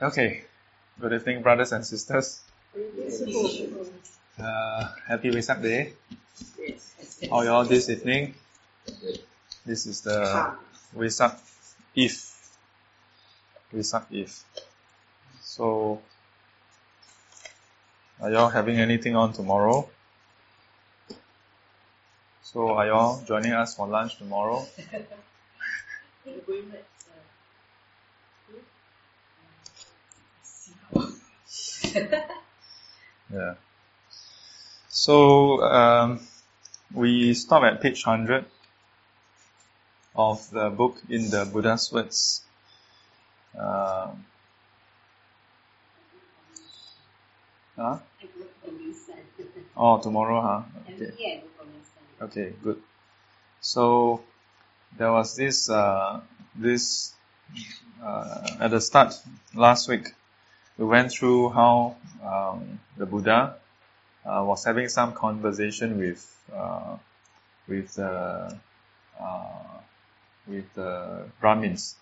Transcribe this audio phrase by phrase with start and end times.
[0.00, 0.44] Okay.
[1.00, 2.40] Good evening, brothers and sisters.
[4.38, 5.92] Uh, happy Vesak Day.
[7.28, 8.34] How you all this evening?
[9.66, 10.54] This is the
[10.94, 11.34] Vesak
[11.96, 12.14] Eve.
[13.74, 14.38] Vesak Eve.
[15.42, 16.00] So,
[18.22, 19.90] are y'all having anything on tomorrow?
[22.44, 24.64] So, are y'all joining us for lunch tomorrow?
[33.32, 33.54] yeah.
[34.88, 36.20] So um,
[36.94, 38.44] we stop at page hundred
[40.14, 42.42] of the book in the Buddha's words.
[43.58, 44.08] Uh,
[47.76, 47.98] huh?
[49.76, 50.62] Oh, tomorrow, huh?
[50.92, 51.42] Okay.
[52.20, 52.82] Okay, good.
[53.60, 54.22] So
[54.96, 56.20] there was this uh,
[56.54, 57.12] this
[58.02, 59.14] uh, at the start
[59.54, 60.08] last week
[60.78, 63.56] we went through how um, the Buddha
[64.24, 66.96] uh, was having some conversation with uh,
[67.66, 68.56] with the
[69.20, 69.78] uh,
[70.46, 71.96] with the Brahmins,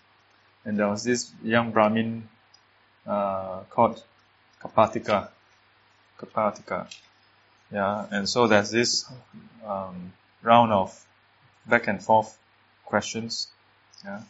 [0.63, 2.29] and there was this young Brahmin
[3.05, 4.03] uh, called
[4.61, 5.29] Kapathika.
[6.19, 6.87] Kapathika,
[7.71, 9.05] yeah, and so there's this
[9.65, 11.05] um, round of
[11.65, 12.37] back and forth
[12.85, 13.47] questions,
[14.05, 14.21] yeah.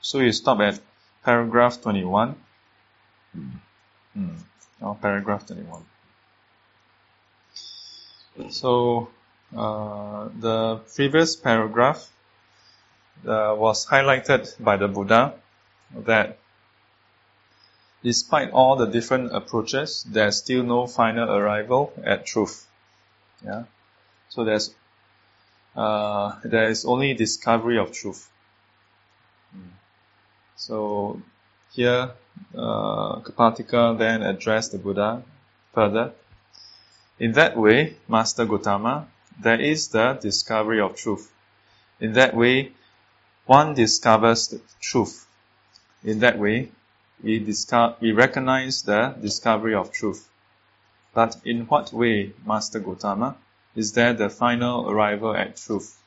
[0.00, 0.80] So you stop at
[1.24, 2.36] paragraph twenty-one.
[4.14, 4.36] Hmm.
[4.82, 5.84] Oh, paragraph 21.
[8.50, 9.08] So,
[9.56, 12.08] uh, the previous paragraph
[13.26, 15.34] uh, was highlighted by the Buddha
[15.94, 16.38] that
[18.02, 22.66] despite all the different approaches, there's still no final arrival at truth.
[23.44, 23.64] Yeah.
[24.28, 24.74] So there's
[25.76, 28.28] uh, there is only discovery of truth.
[29.52, 29.68] Hmm.
[30.56, 31.20] So
[31.72, 32.10] here
[32.54, 35.22] uh, Kapathika then addressed the Buddha
[35.74, 36.12] further.
[37.18, 39.06] In that way, Master Gotama,
[39.40, 41.32] there is the discovery of truth.
[42.00, 42.72] In that way,
[43.46, 45.26] one discovers the truth.
[46.02, 46.70] In that way,
[47.22, 50.28] we, discover, we recognize the discovery of truth.
[51.12, 53.34] But in what way, Master Gotama,
[53.76, 55.98] is there the final arrival at truth?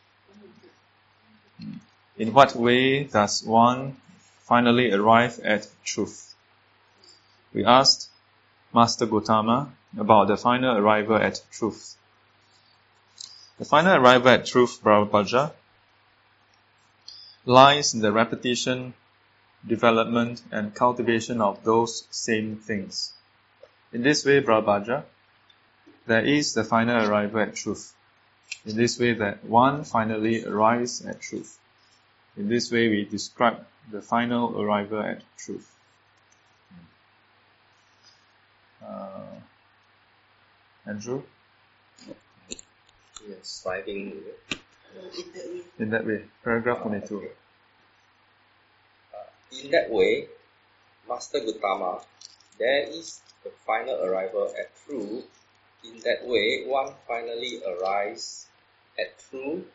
[2.18, 3.98] In what way does one
[4.54, 6.36] finally arrive at truth.
[7.56, 8.10] We asked
[8.72, 11.96] Master Gotama about the final arrival at truth.
[13.58, 15.54] The final arrival at truth, Brahmabhaja,
[17.46, 18.94] lies in the repetition,
[19.66, 23.12] development, and cultivation of those same things.
[23.92, 25.04] In this way, Brahmabhaja,
[26.06, 27.92] there is the final arrival at truth.
[28.68, 31.58] In this way that one finally arrives at truth.
[32.36, 35.70] In this way we describe the final arrival at truth.
[38.82, 39.38] Uh,
[40.88, 41.22] Andrew?
[43.28, 44.24] Yes, striving
[45.80, 46.24] in that way.
[46.44, 47.18] Paragraph 22.
[47.18, 47.28] Okay.
[49.14, 50.28] Uh, in that way,
[51.08, 52.02] Master Gautama,
[52.60, 55.26] there is the final arrival at truth.
[55.84, 58.48] In that way, one finally arrives
[59.00, 59.66] at truth,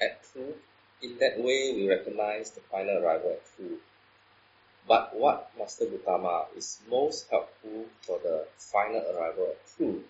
[0.00, 0.56] at truth
[1.02, 3.82] in that way, we recognize the final arrival at truth.
[4.88, 10.04] But what Master Gotama is most helpful for the final arrival at truth?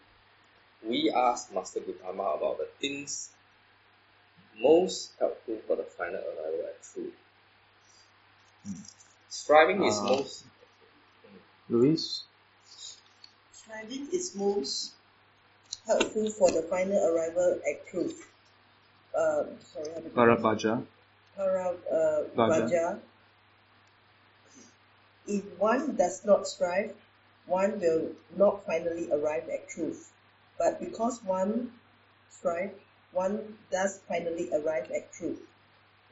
[0.83, 3.31] We ask Master Gotama about the things
[4.59, 7.15] most helpful for the final arrival at truth.
[8.65, 8.83] Hmm.
[9.31, 10.45] Striving uh, is most.
[11.69, 12.25] Louise?
[13.53, 14.93] Striving is most
[15.87, 18.31] helpful for the final arrival at truth
[19.17, 20.87] uh, sorry, how Parabhaja.
[21.37, 22.95] Parabhaja.
[22.95, 22.99] Uh,
[25.27, 26.95] if one does not strive,
[27.47, 30.13] one will not finally arrive at truth.
[30.59, 31.73] But because one
[32.31, 32.75] strives,
[33.13, 35.41] one does finally arrive at truth.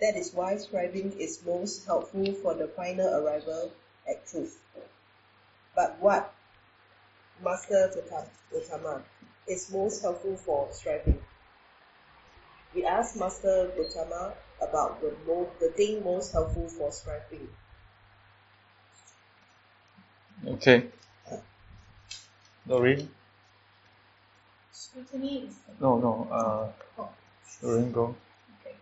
[0.00, 3.72] That is why striving is most helpful for the final arrival
[4.09, 4.59] at truth.
[5.74, 6.32] But what
[7.42, 7.91] Master
[8.53, 9.03] Gotama
[9.47, 11.22] is most helpful for striving?
[12.76, 17.48] We asked Master Gautama about the, mo- the thing most helpful for striving.
[20.46, 20.90] Okay.
[22.66, 23.08] Doreen?
[24.70, 25.56] Scrutiny is.
[25.80, 26.28] No, no.
[26.30, 27.10] Uh, oh.
[27.60, 28.14] Doreen, go.
[28.64, 28.76] Okay.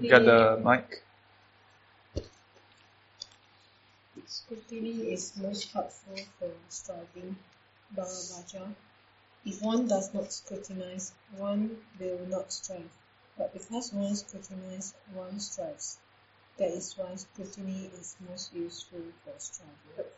[0.00, 1.02] Get the mic.
[4.26, 7.36] Scrutiny is most helpful for striving.
[7.94, 8.74] Bharavaja
[9.46, 12.90] if one does not scrutinize, one will not strive.
[13.38, 15.96] But because one scrutinizes, one strives.
[16.58, 20.12] That is why scrutiny is most useful for striving.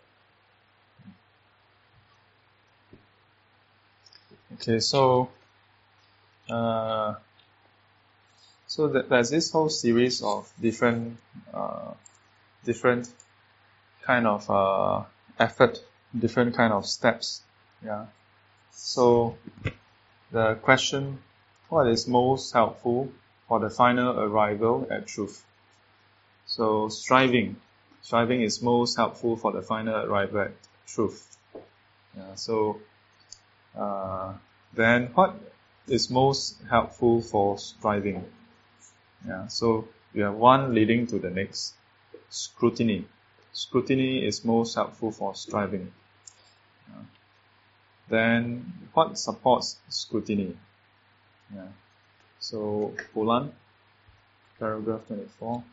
[4.55, 5.31] Okay, so
[6.51, 7.15] uh,
[8.67, 11.19] so th- there's this whole series of different
[11.53, 11.93] uh,
[12.65, 13.11] different
[14.03, 15.05] kind of uh,
[15.39, 15.81] effort,
[16.19, 17.43] different kind of steps,
[17.85, 18.07] yeah,
[18.81, 19.37] so
[20.33, 21.23] the question,
[21.69, 23.13] what is most helpful
[23.49, 25.47] for the final arrival at truth?
[26.47, 27.61] So striving,
[28.03, 30.53] striving is most helpful for the final arrival at
[30.89, 31.37] truth.
[32.17, 32.81] Yeah, so
[33.77, 34.35] uh,
[34.75, 35.37] then what
[35.89, 38.25] is most helpful for striving?
[39.27, 41.75] Yeah, so we have one leading to the next.
[42.31, 43.07] Scrutiny.
[43.53, 45.93] Scrutiny is most helpful for striving.
[48.09, 50.57] Then what supports scrutiny?
[51.55, 51.69] Yeah.
[52.41, 53.53] So Polan,
[54.59, 55.65] paragraph 24.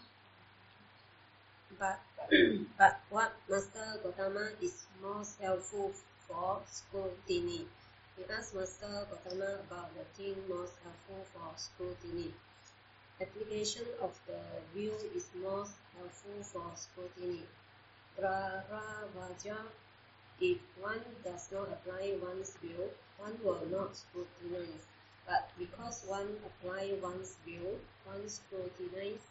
[1.77, 1.99] But,
[2.79, 5.93] but what Master Gotama is most helpful
[6.27, 7.67] for scrutiny?
[8.17, 12.33] We asked Master Gotama about the thing most helpful for scrutiny.
[13.21, 14.41] Application of the
[14.73, 17.43] view is most helpful for scrutiny.
[18.17, 19.57] Praravaja,
[20.41, 24.85] if one does not apply one's will, one will not scrutinize.
[25.27, 29.21] But because one apply one's will, one scrutinizes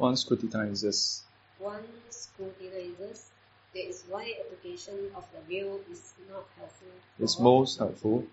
[0.00, 1.22] one scrutinizes.
[1.58, 3.28] One scrutinizes.
[3.74, 6.88] That is why application of the will is not helpful.
[7.20, 8.24] It's most helpful.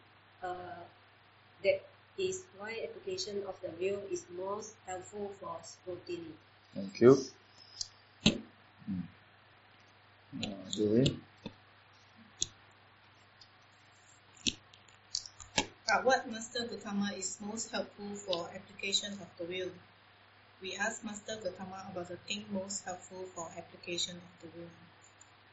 [0.42, 0.84] Uh,
[1.64, 1.82] that
[2.18, 6.34] is why application of the will is most helpful for scrutiny.
[6.74, 7.20] Thank you.
[8.24, 9.02] Hmm.
[10.42, 11.06] Uh,
[15.88, 19.72] But what Master Gotama is most helpful for application of the will?
[20.62, 24.70] We asked Master Gotama about the thing most helpful for application of the will.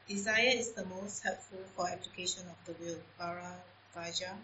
[0.09, 4.35] Desire is the most helpful for application of the will, Paravaja.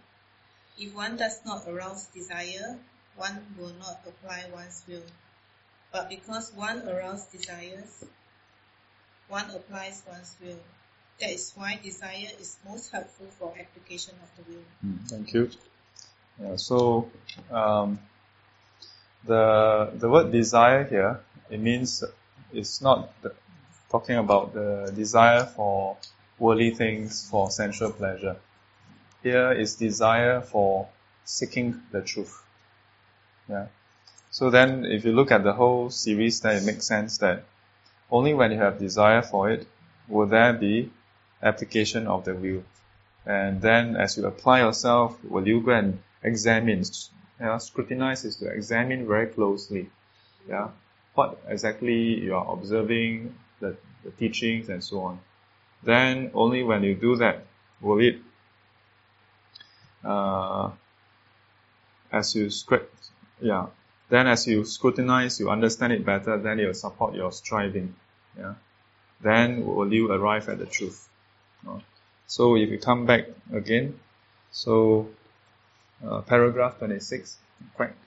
[0.78, 2.80] If one does not arouse desire,
[3.18, 5.04] one will not apply one's will.
[5.92, 8.06] But because one arouses desires,
[9.28, 10.64] one applies one's will.
[11.20, 14.66] That is why desire is most helpful for application of the will.
[14.86, 15.52] Mm, thank you.
[16.39, 17.10] Yeah, so
[17.51, 18.00] um,
[19.25, 21.19] the the word desire here
[21.50, 22.04] it means
[22.54, 23.33] it's not the,
[23.89, 25.98] talking about the desire for
[26.39, 28.38] worldly things for sensual pleasure.
[29.22, 30.88] Here is desire for
[31.25, 32.42] seeking the truth.
[33.48, 33.68] Yeah.
[34.31, 37.44] So then if you look at the whole series then it makes sense that
[38.10, 39.68] only when you have desire for it
[40.07, 40.89] will there be
[41.44, 42.63] application of the will.
[43.25, 46.83] And then as you apply yourself will you go and examine
[47.39, 49.89] yeah, scrutinize to examine very closely.
[50.47, 50.69] Yeah,
[51.15, 55.19] what exactly you are observing, the, the teachings and so on.
[55.83, 57.45] Then only when you do that
[57.81, 58.19] will it,
[60.03, 60.69] uh,
[62.12, 62.94] as you script,
[63.39, 63.68] yeah,
[64.09, 67.95] then as you scrutinize, you understand it better, then it will support your striving.
[68.38, 68.53] Yeah,
[69.21, 71.07] then will you arrive at the truth.
[72.27, 74.00] So if you come back again,
[74.51, 75.09] so
[76.07, 77.38] uh, paragraph 26,
[77.75, 77.98] correct?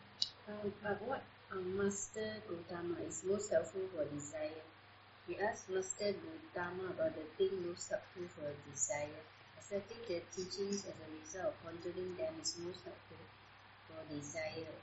[0.49, 4.63] Um, but what um, Master Gautama is most helpful for desire?
[5.29, 9.23] We asked Master Gautama about the thing most helpful for desire.
[9.59, 13.25] Accepting the teachings as a result of pondering them is most helpful
[13.89, 14.77] for desire.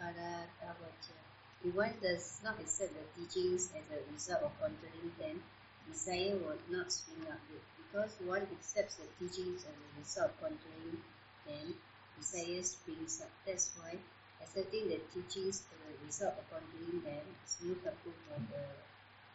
[0.00, 1.16] Paratavacha.
[1.64, 5.42] If one does not accept the teachings as a result of pondering them,
[5.88, 7.38] desire will not spring up.
[7.78, 10.98] Because one accepts the teachings as a result of pondering
[11.46, 11.74] them,
[12.18, 13.98] desire being satisfied,
[14.42, 18.64] accepting the teachings a result upon doing them is most helpful for the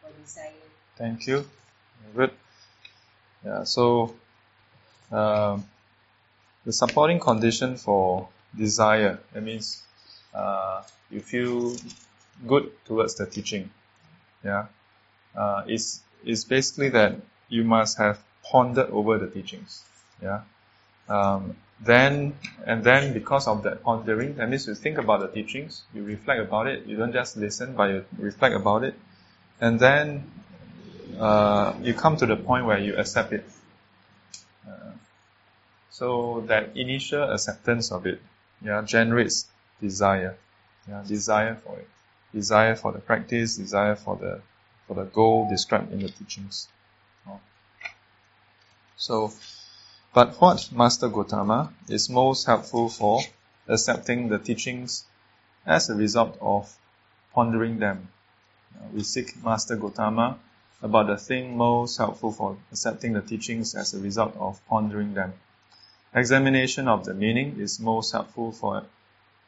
[0.00, 0.52] for desire.
[0.96, 1.44] Thank you.
[2.14, 2.32] Good.
[3.44, 4.14] Yeah, so
[5.10, 5.64] um,
[6.64, 9.82] the supporting condition for desire, that means
[10.34, 11.74] uh, you feel
[12.46, 13.70] good towards the teaching.
[14.44, 14.66] Yeah.
[15.34, 17.16] Uh, is is basically that
[17.48, 19.82] you must have pondered over the teachings.
[20.22, 20.42] Yeah.
[21.08, 22.34] Um, then
[22.66, 26.40] and then because of that pondering, that means you think about the teachings, you reflect
[26.40, 26.86] about it.
[26.86, 28.94] You don't just listen, but you reflect about it,
[29.60, 30.30] and then
[31.18, 33.44] uh, you come to the point where you accept it.
[34.68, 34.92] Uh,
[35.90, 38.20] so that initial acceptance of it,
[38.62, 39.46] yeah, generates
[39.80, 40.36] desire,
[40.86, 41.88] yeah, desire for it,
[42.34, 44.42] desire for the practice, desire for the
[44.86, 46.68] for the goal described in the teachings.
[48.96, 49.32] So
[50.12, 53.20] but what Master Gotama is most helpful for
[53.68, 55.04] accepting the teachings
[55.64, 56.76] as a result of
[57.32, 58.08] pondering them.
[58.76, 60.36] Uh, we seek Master Gotama
[60.82, 65.32] about the thing most helpful for accepting the teachings as a result of pondering them.
[66.12, 68.84] examination of the meaning is most helpful for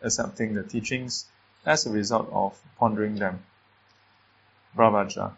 [0.00, 1.26] accepting the teachings
[1.66, 3.42] as a result of pondering them.
[4.76, 5.32] Bravaja.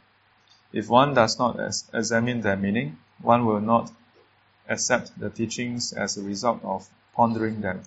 [0.73, 1.59] If one does not
[1.95, 3.91] examine their meaning, one will not
[4.69, 7.83] accept the teachings as a result of pondering them.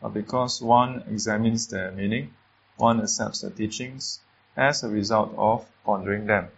[0.00, 2.34] But because one examines their meaning,
[2.76, 4.20] one accepts the teachings
[4.56, 6.48] as a result of pondering them.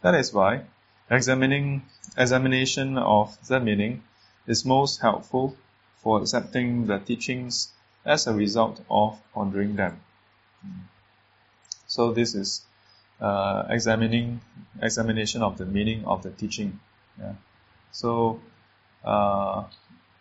[0.00, 0.64] That is why
[1.10, 1.82] examining
[2.16, 4.02] examination of the meaning
[4.46, 5.56] is most helpful
[5.96, 7.72] for accepting the teachings
[8.04, 10.00] as a result of pondering them.
[11.86, 12.62] So this is
[13.20, 14.40] uh, examining
[14.80, 16.80] examination of the meaning of the teaching.
[17.20, 17.34] Yeah.
[17.92, 18.40] So
[19.04, 19.64] uh,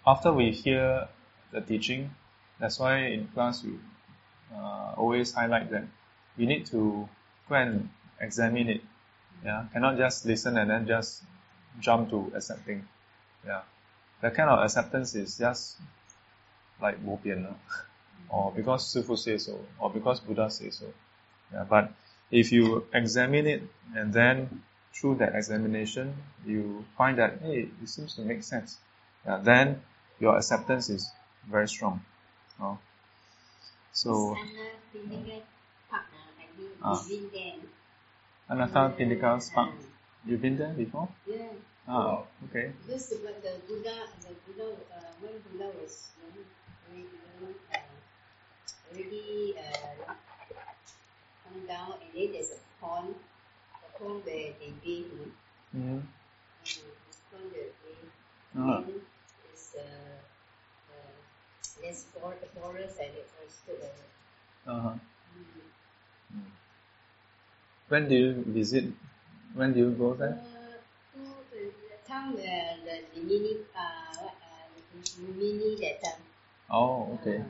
[0.05, 1.07] after we hear
[1.51, 2.11] the teaching,
[2.59, 3.79] that's why in class we
[4.53, 5.85] uh, always highlight that
[6.37, 7.07] we need to
[7.49, 8.81] go and examine it.
[9.43, 11.23] Yeah, cannot just listen and then just
[11.79, 12.87] jump to accepting.
[13.45, 13.61] Yeah,
[14.21, 15.77] that kind of acceptance is just
[16.81, 17.19] like bo
[18.29, 20.85] or because Sifu says so, or because Buddha says so.
[21.51, 21.91] Yeah, but
[22.29, 23.63] if you examine it
[23.95, 24.61] and then
[24.93, 26.13] through that examination
[26.45, 28.77] you find that hey, it seems to make sense.
[29.25, 29.81] Then
[30.19, 31.11] your acceptance is
[31.49, 32.01] very strong.
[32.61, 32.77] Oh.
[33.93, 34.35] So.
[36.83, 37.03] Ah.
[38.49, 39.71] Anathapindika's park.
[40.25, 41.07] You've been there before?
[41.25, 41.53] Yeah.
[41.87, 42.73] Ah, okay.
[42.85, 46.45] This is what the Buddha, the Buddha, uh, when Buddha was young,
[47.73, 47.77] uh,
[48.91, 50.13] already uh,
[51.43, 53.15] come down, and then there's a pond,
[54.01, 55.31] a pond where they bathe, you know.
[55.77, 55.97] Mm-hmm.
[55.97, 56.01] Uh,
[57.07, 57.91] this pond where they
[58.57, 58.81] Ah.
[58.81, 59.01] Then
[59.53, 60.19] it's uh,
[60.91, 61.11] uh,
[61.81, 63.29] there's for, forest and it.
[64.67, 64.93] Uh, Uh-huh.
[66.35, 66.51] mm.
[67.87, 68.85] When do you visit?
[69.55, 70.37] When do you go there?
[70.37, 70.77] Uh,
[71.13, 74.67] to the, the time where the, the mini, uh, what, uh,
[75.17, 76.21] the mini that time.
[76.69, 77.37] Oh, okay.
[77.39, 77.43] Uh,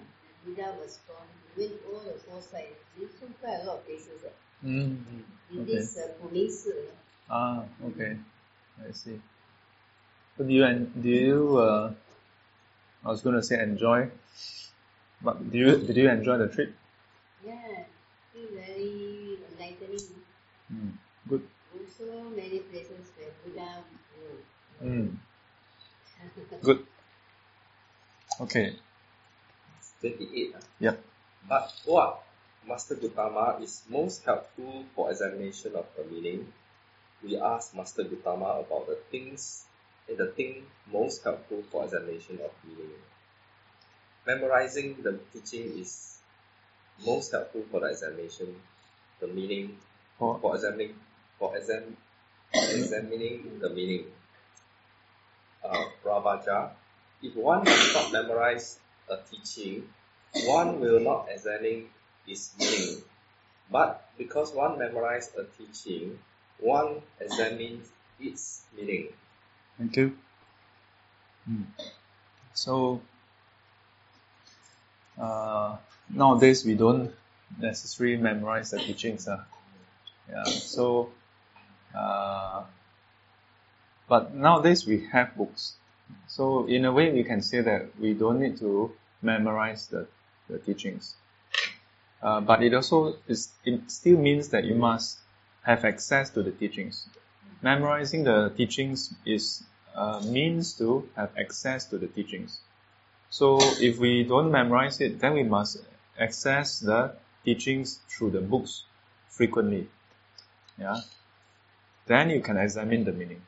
[0.46, 1.27] the Buddha was born.
[1.58, 2.77] We went all the four sides.
[2.98, 4.24] We saw quite a lot of places.
[4.24, 4.29] Uh,
[4.63, 4.97] Mm.
[5.51, 5.71] in Okay.
[5.73, 7.29] this uh, Puning Si, you know.
[7.29, 8.17] Ah, okay.
[8.77, 9.19] I see.
[10.37, 11.93] So do you en- do you uh,
[13.03, 14.09] I was going to say enjoy,
[15.21, 16.73] but do you did you enjoy the trip?
[17.45, 17.85] Yeah,
[18.33, 20.07] feel very enlightening.
[20.71, 20.91] Mm.
[21.27, 21.43] Good.
[21.73, 23.81] Also many places where Buddha
[24.13, 24.37] grew.
[24.89, 25.17] Mm.
[26.61, 26.85] Good.
[28.41, 28.75] Okay.
[30.01, 30.53] 28.
[30.55, 30.61] ah.
[30.79, 30.95] Yep.
[31.49, 32.23] But what
[32.67, 36.53] Master Gautama is most helpful for examination of the meaning.
[37.23, 39.65] We ask Master Gautama about the things
[40.07, 42.93] and the thing most helpful for examination of meaning.
[44.27, 46.19] Memorizing the teaching is
[47.03, 48.55] most helpful for the examination,
[49.19, 49.77] the meaning,
[50.19, 50.93] For for examining,
[51.39, 51.97] for exam,
[52.53, 54.05] examining the meaning.
[55.63, 56.69] Uh, Ravaja,
[57.23, 58.77] if one does not memorize
[59.09, 59.89] a teaching,
[60.45, 61.89] one will not examine
[62.27, 63.03] its meaning.
[63.71, 66.19] But because one memorized a teaching,
[66.59, 69.07] one examines its meaning.
[69.77, 70.17] Thank you.
[71.49, 71.65] Mm.
[72.53, 73.01] So
[75.19, 75.77] uh,
[76.09, 77.11] nowadays we don't
[77.59, 79.27] necessarily memorize the teachings.
[79.27, 79.43] Uh.
[80.29, 80.43] Yeah.
[80.43, 81.09] So,
[81.95, 82.63] uh,
[84.07, 85.75] but nowadays we have books.
[86.27, 90.07] So in a way we can say that we don't need to memorize the,
[90.49, 91.15] the teachings.
[92.21, 95.17] Uh, but it also is, it still means that you must
[95.63, 97.07] have access to the teachings.
[97.61, 99.63] Memorizing the teachings is
[99.95, 102.59] a means to have access to the teachings.
[103.29, 105.77] So if we don't memorize it, then we must
[106.19, 108.83] access the teachings through the books
[109.29, 109.87] frequently.
[110.79, 111.01] Yeah.
[112.05, 113.41] Then you can examine the meaning.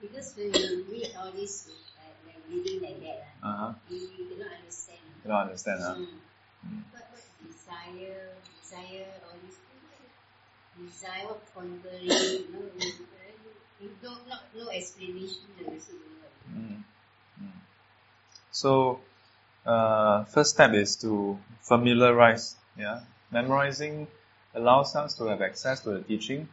[0.00, 3.72] Because when you read all this, uh, when reading like that, uh, Uh-huh.
[3.88, 4.98] cannot understand.
[5.24, 5.94] You don't understand, huh?
[5.94, 6.06] Mm.
[6.68, 6.82] Mm.
[6.92, 7.07] What
[7.68, 8.30] desire,
[8.62, 10.92] desire, all these things.
[10.92, 12.04] Desire, what pondering,
[13.80, 15.92] you don't, not, no explanation, also.
[16.50, 16.82] Mm.
[17.42, 17.50] Mm.
[18.50, 19.00] So,
[19.66, 22.56] uh, first step is to familiarize.
[22.78, 24.06] Yeah, memorizing
[24.54, 26.48] allows us to have access to the teaching.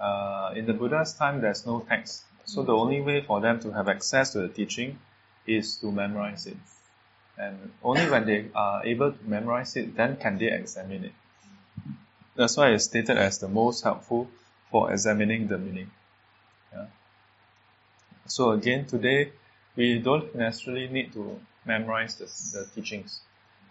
[0.00, 3.72] Uh, in the Buddha's time, there's no text, so the only way for them to
[3.72, 4.98] have access to the teaching
[5.46, 6.56] is to memorize it.
[7.38, 11.12] And only when they are able to memorize it, then can they examine it.
[12.34, 14.28] That's why it's stated as the most helpful
[14.70, 15.90] for examining the meaning.
[16.72, 16.86] Yeah.
[18.26, 19.32] So again, today
[19.76, 22.26] we don't necessarily need to memorize the,
[22.58, 23.20] the teachings.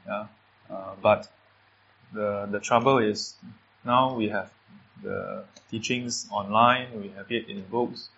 [0.05, 0.27] Yeah.
[0.69, 1.29] Uh, but
[2.13, 3.35] the the trouble is
[3.85, 4.51] now we have
[5.03, 8.09] the teachings online, we have it in books,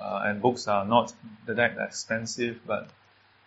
[0.00, 1.12] uh, and books are not
[1.46, 2.88] that expensive, but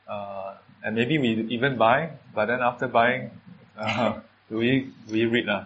[0.08, 3.32] uh, and maybe we even buy, but then after buying,
[3.78, 5.50] uh, do we do we read?
[5.50, 5.66] Uh?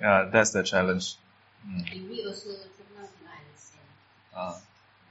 [0.00, 1.16] Yeah, that's the challenge.
[1.66, 3.88] And we also sometimes not understand.
[4.36, 4.58] Uh,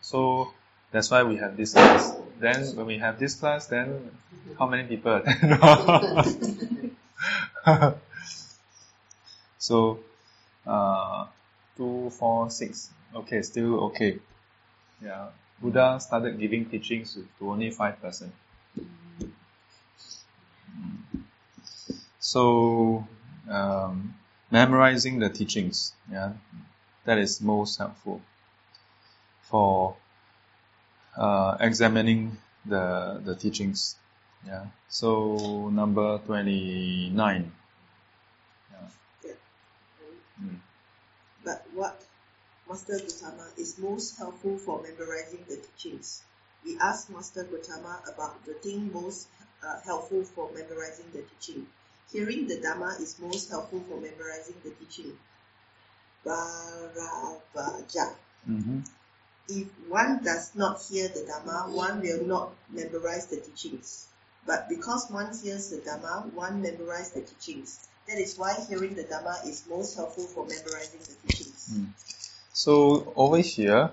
[0.02, 0.52] so
[0.92, 2.16] that's why we have this class.
[2.40, 4.12] Then when we have this class, then
[4.60, 6.92] how many people attend?
[9.58, 10.00] so
[10.66, 11.26] uh,
[11.78, 12.90] two, four, six.
[13.16, 14.20] Okay, still okay.
[15.04, 15.30] Yeah,
[15.62, 18.32] Buddha started giving teachings to, to only five person.
[22.20, 23.08] So
[23.50, 24.16] um,
[24.50, 26.34] memorizing the teachings, yeah,
[27.06, 28.22] that is most helpful
[29.44, 29.96] for
[31.18, 33.96] uh, examining the the teachings.
[34.48, 34.66] Yeah.
[34.90, 37.52] So number twenty nine.
[38.72, 39.32] Yeah.
[40.42, 40.58] Mm.
[41.44, 42.02] But what
[42.68, 46.24] Master Gautama is most helpful for memorizing the teachings?
[46.66, 49.28] We asked Master Gautama about the thing most
[49.64, 51.68] uh, helpful for memorizing the teaching.
[52.12, 55.18] Hearing the Dhamma is most helpful for memorizing the teaching.
[56.26, 58.14] Bharavaja.
[58.50, 58.80] Mm-hmm.
[59.50, 64.08] If one does not hear the Dhamma, one will not memorize the teachings.
[64.46, 67.88] But because one hears the Dhamma, one memorizes the teachings.
[68.08, 71.70] That is why hearing the Dhamma is most helpful for memorizing the teachings.
[71.74, 71.88] Mm.
[72.54, 73.92] So over here,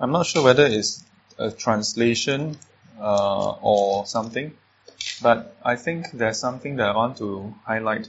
[0.00, 1.04] I'm not sure whether it's
[1.38, 2.56] a translation
[3.00, 4.52] uh, or something,
[5.22, 8.08] but I think there's something that I want to highlight.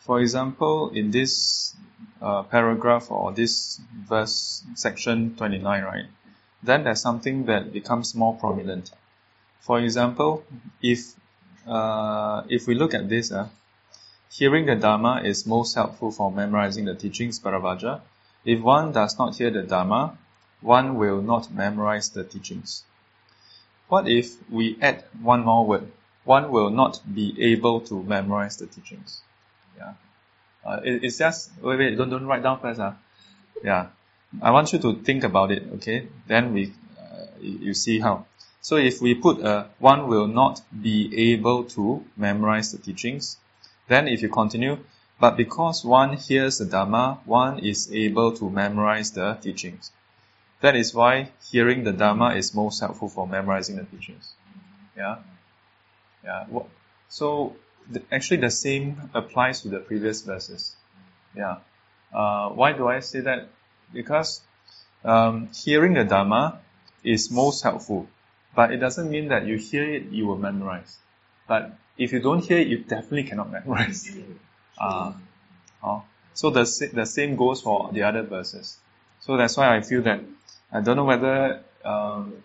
[0.00, 1.74] For example, in this
[2.20, 6.06] uh, paragraph or this verse section 29, right?
[6.62, 8.90] Then there's something that becomes more prominent.
[9.60, 10.44] For example,
[10.82, 11.14] if
[11.66, 13.48] uh, if we look at this, uh,
[14.30, 18.00] hearing the Dharma is most helpful for memorizing the teachings, Paravaja.
[18.44, 20.16] If one does not hear the Dharma,
[20.60, 22.84] one will not memorize the teachings.
[23.88, 25.90] What if we add one more word?
[26.24, 29.22] One will not be able to memorize the teachings.
[29.76, 29.94] Yeah.
[30.64, 32.78] Uh, it, it's just, wait, wait, don't, don't write down first.
[32.78, 32.92] Uh.
[33.64, 33.88] Yeah.
[34.40, 36.06] I want you to think about it, okay?
[36.28, 38.26] Then we, uh, you see how.
[38.60, 43.38] So if we put a one will not be able to memorize the teachings,
[43.88, 44.78] then if you continue,
[45.18, 49.90] but because one hears the Dhamma, one is able to memorize the teachings.
[50.60, 54.34] That is why hearing the Dharma is most helpful for memorizing the teachings.
[54.96, 55.18] Yeah?
[56.22, 56.46] Yeah.
[57.08, 57.56] So
[58.12, 60.76] actually the same applies to the previous verses.
[61.34, 61.58] Yeah.
[62.12, 63.48] Uh, why do I say that?
[63.92, 64.42] Because
[65.04, 66.60] um, hearing the Dharma
[67.02, 68.08] is most helpful,
[68.54, 70.98] but it doesn't mean that you hear it, you will memorize.
[71.48, 74.10] But if you don't hear it, you definitely cannot memorize.
[74.78, 75.12] Uh,
[75.82, 76.00] uh,
[76.34, 78.78] so the, the same goes for the other verses.
[79.20, 80.20] So that's why I feel that
[80.72, 82.42] I don't know whether um,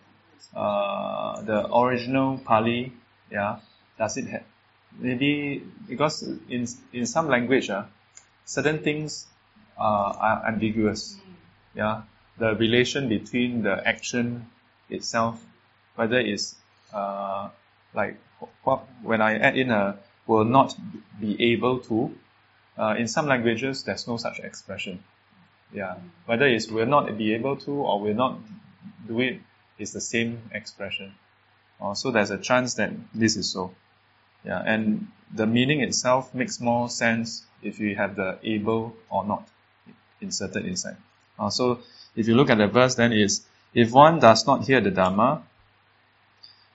[0.56, 2.94] uh, the original Pali,
[3.32, 3.60] yeah,
[3.98, 4.44] does it have
[5.00, 7.84] maybe because in in some language, uh,
[8.46, 9.28] certain things
[9.78, 11.18] uh, are ambiguous.
[11.76, 12.04] Yeah,
[12.38, 14.48] the relation between the action
[14.90, 15.44] itself,
[15.96, 16.56] whether it's
[16.94, 17.50] uh,
[17.94, 18.18] like
[18.64, 20.76] what, when I add in a will not
[21.20, 22.16] be able to.
[22.78, 25.02] Uh, in some languages, there's no such expression.
[25.74, 28.40] Yeah, whether it's will not be able to or will not
[29.08, 29.42] do it
[29.78, 31.16] is the same expression.
[31.82, 33.74] Uh, so there's a chance that this is so.
[34.46, 39.48] Yeah, and the meaning itself makes more sense if you have the able or not
[40.22, 40.98] inserted inside.
[41.38, 41.80] Uh, so
[42.16, 43.42] if you look at the verse, then it's
[43.74, 45.44] if one does not hear the dharma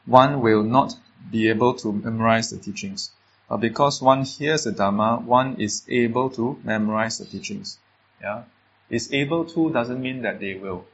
[0.06, 0.94] one will not
[1.30, 3.10] be able to memorize the teachings.
[3.48, 7.78] But because one hears the dharma one is able to memorize the teachings.
[8.20, 8.44] Yeah,
[8.90, 10.84] is able to doesn't mean that they will.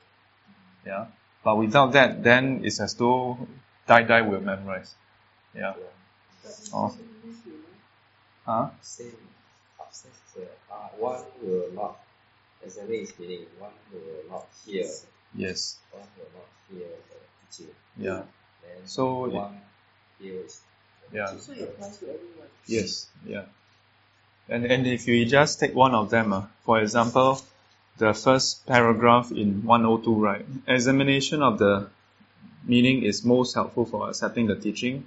[0.85, 1.07] Yeah,
[1.43, 3.39] but without that, then it's as though
[3.87, 4.95] die die will memorize.
[5.55, 5.75] Yeah.
[6.73, 6.95] Oh.
[8.45, 8.71] Huh?
[8.81, 9.13] Same
[9.81, 10.15] absence.
[10.71, 11.99] Uh, one will not.
[12.63, 14.87] Examine is meaning one will not hear.
[15.35, 15.79] Yes.
[15.91, 17.75] One will not hear the teaching.
[17.97, 18.23] Yeah.
[18.63, 19.61] Then So one
[20.21, 20.61] hears.
[21.13, 21.37] Yeah.
[21.39, 22.49] So it applies to everyone.
[22.67, 23.45] Yes, yeah.
[24.49, 27.41] And and if you just take one of them, uh, for example,
[27.99, 30.47] the first paragraph in 102, right?
[30.67, 31.89] Examination of the
[32.65, 35.07] meaning is most helpful for accepting the teaching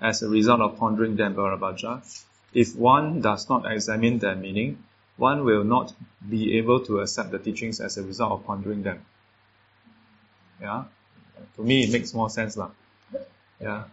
[0.00, 1.36] as a result of pondering them.
[2.52, 4.82] If one does not examine their meaning,
[5.16, 5.92] one will not
[6.28, 9.04] be able to accept the teachings as a result of pondering them.
[10.60, 10.84] Yeah?
[11.56, 12.70] To me, it makes more sense, lah.
[13.60, 13.84] Yeah.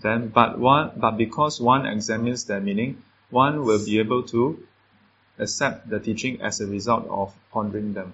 [0.00, 4.66] Then, but one, but because one examines their meaning, one will be able to
[5.42, 8.12] accept the teaching as a result of pondering them.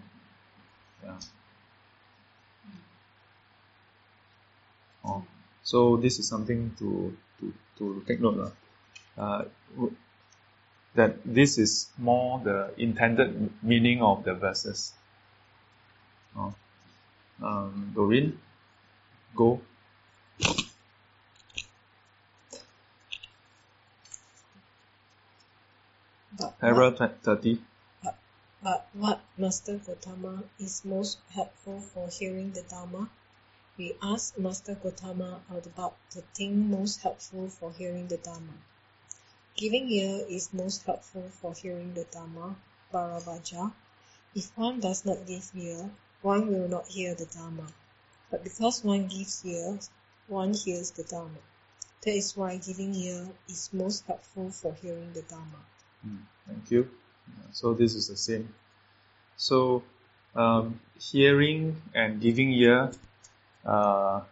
[1.05, 1.17] Yeah.
[5.05, 5.25] Oh.
[5.63, 8.53] So this is something to to, to take note
[9.17, 9.45] uh,
[10.95, 14.93] that this is more the intended meaning of the verses.
[16.37, 16.55] Oh.
[17.43, 18.39] Um, Doreen,
[19.37, 19.61] go.
[27.25, 27.61] 30.
[28.05, 28.17] But,
[28.63, 33.11] but what Master Gotama is most helpful for hearing the Dharma?
[33.77, 38.53] We ask Master Gotama about the thing most helpful for hearing the Dharma.
[39.57, 42.55] Giving ear is most helpful for hearing the Dharma,
[42.93, 43.73] Bharavaja.
[44.33, 45.91] If one does not give ear,
[46.23, 47.67] one will not hear the Dharma.
[48.31, 49.81] But because one gives ear,
[50.29, 51.43] one hears the Dharma.
[52.03, 55.65] That is why giving ear is most helpful for hearing the Dharma.
[56.07, 56.91] Mm, thank you.
[57.53, 58.55] So this is the same.
[59.37, 59.83] So
[60.35, 62.93] um, hearing and giving ear,
[63.65, 64.23] uh,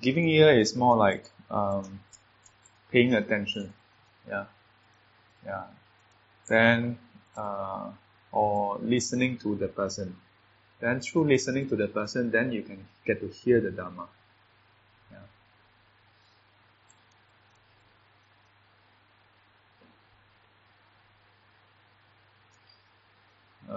[0.00, 2.00] giving ear is more like um,
[2.92, 3.72] paying attention.
[4.28, 4.46] Yeah,
[5.44, 5.64] yeah.
[6.48, 6.98] Then
[7.36, 7.90] uh,
[8.32, 10.16] or listening to the person.
[10.80, 14.08] Then through listening to the person, then you can get to hear the Dharma.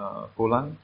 [0.02, 0.78] Uh, Poland.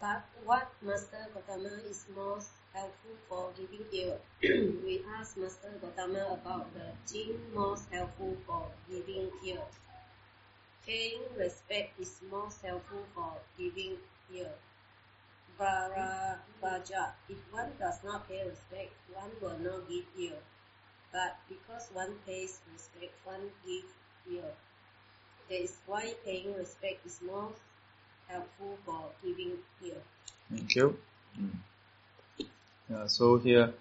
[0.00, 4.20] But what Master Gotama is most helpful for giving ear?
[4.40, 9.66] we ask Master Gotama about the thing most helpful for giving ear.
[10.86, 13.98] Paying respect is most helpful for giving
[14.32, 14.54] ear.
[15.58, 20.40] Bharavaja, if one does not pay respect, one will not give ear.
[21.12, 23.94] But because one pays respect, one gives
[24.30, 24.54] ear.
[25.48, 27.56] That is why paying respect is most
[28.28, 29.52] helpful for giving
[29.84, 30.00] ear.
[30.50, 30.98] Thank you.
[31.40, 32.46] Mm.
[32.90, 33.72] Yeah, so here,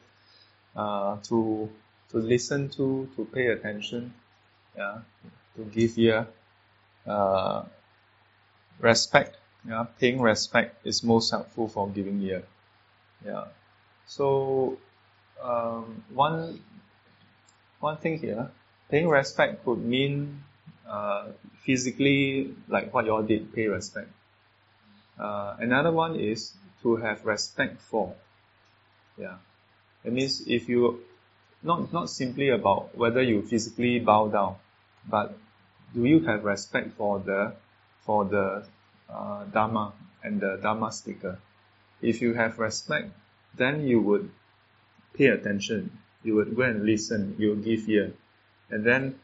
[0.75, 1.69] uh, to
[2.11, 4.13] to listen to, to pay attention,
[4.77, 4.99] yeah,
[5.55, 6.27] to give ear,
[7.05, 7.63] uh,
[8.79, 12.43] respect, yeah, paying respect is most helpful for giving ear.
[13.25, 13.45] Yeah.
[14.05, 14.77] So
[15.41, 16.61] um, one
[17.79, 18.49] one thing here,
[18.89, 20.44] paying respect could mean
[20.87, 21.27] uh,
[21.65, 24.09] physically, like what you all did, pay respect.
[25.19, 28.13] Uh, another one is to have respect for.
[29.17, 29.37] Yeah.
[30.03, 31.01] It means if you,
[31.63, 34.55] not, not simply about whether you physically bow down,
[35.09, 35.37] but
[35.93, 37.53] do you have respect for the,
[38.05, 38.65] for the
[39.09, 39.93] uh, Dharma
[40.23, 41.39] and the Dharma speaker?
[42.01, 43.11] If you have respect,
[43.55, 44.29] then you would
[45.13, 45.97] pay attention.
[46.23, 47.35] You would go and listen.
[47.39, 48.13] You will give ear.
[48.69, 49.15] And then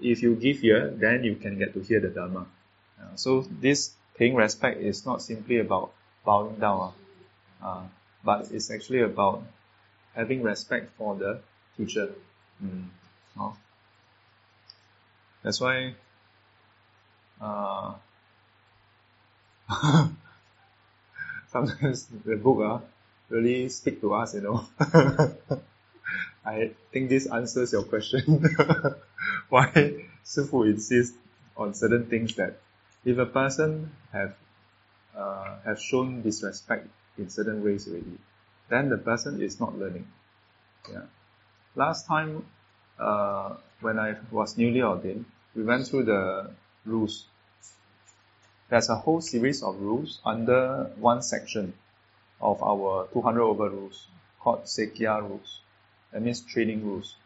[0.00, 2.46] if you give ear, then you can get to hear the Dharma.
[3.00, 5.92] Uh, so this paying respect is not simply about
[6.24, 6.92] bowing down,
[7.62, 7.82] uh,
[8.24, 9.42] but it's actually about
[10.14, 11.40] having respect for the
[11.76, 12.10] teacher.
[12.62, 12.86] Mm.
[13.38, 13.56] Oh.
[15.42, 15.94] That's why
[17.40, 17.94] uh,
[21.48, 22.78] sometimes the book uh,
[23.28, 24.66] really speak to us, you know.
[26.44, 28.44] I think this answers your question.
[29.50, 29.70] why
[30.24, 31.16] Sifu insists
[31.56, 32.60] on certain things that
[33.04, 34.34] if a person have
[35.16, 38.18] uh, have shown disrespect in certain ways already,
[38.68, 40.06] then the person is not learning.
[40.92, 41.06] Yeah.
[41.74, 42.44] Last time,
[42.98, 46.50] uh, when I was newly ordained, we went through the
[46.84, 47.26] rules.
[48.68, 51.74] There's a whole series of rules under one section
[52.40, 54.06] of our 200 over rules
[54.40, 55.60] called Sekya rules.
[56.12, 57.16] That means training rules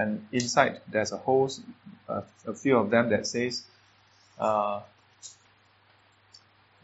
[0.00, 1.50] and inside there's a whole
[2.08, 3.64] uh, a few of them that says
[4.38, 4.80] uh,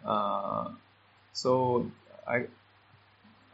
[0.05, 0.68] uh,
[1.33, 1.90] so
[2.26, 2.46] I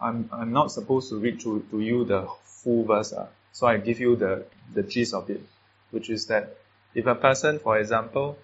[0.01, 3.77] I'm I'm not supposed to read to, to you the full verse uh, so I
[3.79, 4.45] give you the
[4.75, 5.43] the gist of it
[5.91, 6.57] which is that
[6.95, 8.39] if a person for example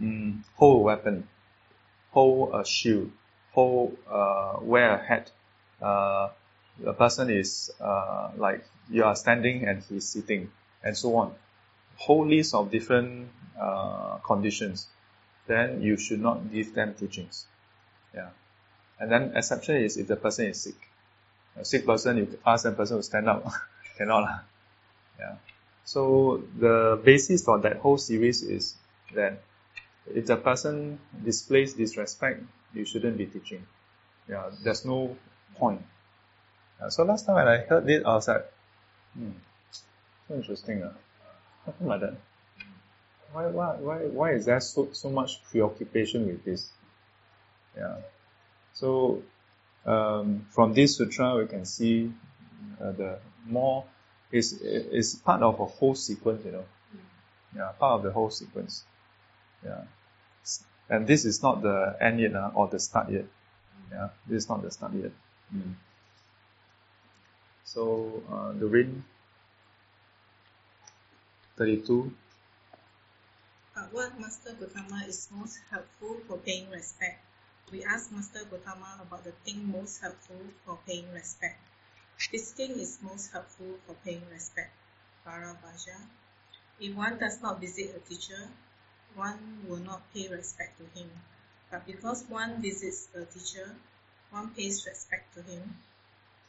[0.00, 1.28] mm, hold a weapon
[2.10, 3.10] hold a shield
[3.52, 5.30] hold uh, wear a hat
[5.82, 6.30] uh,
[6.78, 10.50] the person is uh, like you are standing and he's sitting,
[10.82, 11.34] and so on.
[11.96, 14.88] Whole list of different uh, conditions.
[15.46, 17.46] Then you should not give them teachings.
[18.14, 18.30] Yeah.
[18.98, 20.76] And then exception is if the person is sick.
[21.56, 23.46] A sick person, you ask that person to stand up.
[23.98, 24.44] Cannot.
[25.18, 25.36] Yeah.
[25.84, 28.74] So the basis for that whole series is
[29.14, 29.42] that
[30.06, 33.66] if the person displays disrespect, you shouldn't be teaching.
[34.28, 35.16] Yeah, there's no
[35.56, 35.82] point.
[36.84, 38.44] Yeah, so last time when I heard this, I was like,
[39.14, 39.30] Hmm.
[40.28, 40.82] So interesting.
[40.82, 40.92] Uh.
[41.64, 42.14] How like that?
[43.32, 46.68] Why, why, why, why is there so, so much preoccupation with this?
[47.76, 47.96] Yeah.
[48.74, 49.22] So,
[49.86, 52.12] um, from this sutra we can see
[52.80, 53.84] uh, the more
[54.30, 56.64] is is part of a whole sequence, you know.
[57.56, 58.84] Yeah, part of the whole sequence.
[59.64, 59.82] Yeah,
[60.88, 63.26] and this is not the end yet, uh, or the start yet.
[63.90, 65.12] Yeah, this is not the start yet.
[65.54, 65.74] Mm.
[67.64, 69.04] So uh, the ring
[71.56, 72.14] 32.
[73.76, 77.22] Uh, what Master Gotama is most helpful for paying respect?
[77.70, 81.60] We ask Master Gotama about the thing most helpful for paying respect.
[82.32, 84.72] This thing is most helpful for paying respect.
[85.26, 86.06] Parabhaja.
[86.80, 88.50] If one does not visit a teacher,
[89.14, 91.10] one will not pay respect to him.
[91.70, 93.76] But because one visits a teacher,
[94.30, 95.76] one pays respect to him.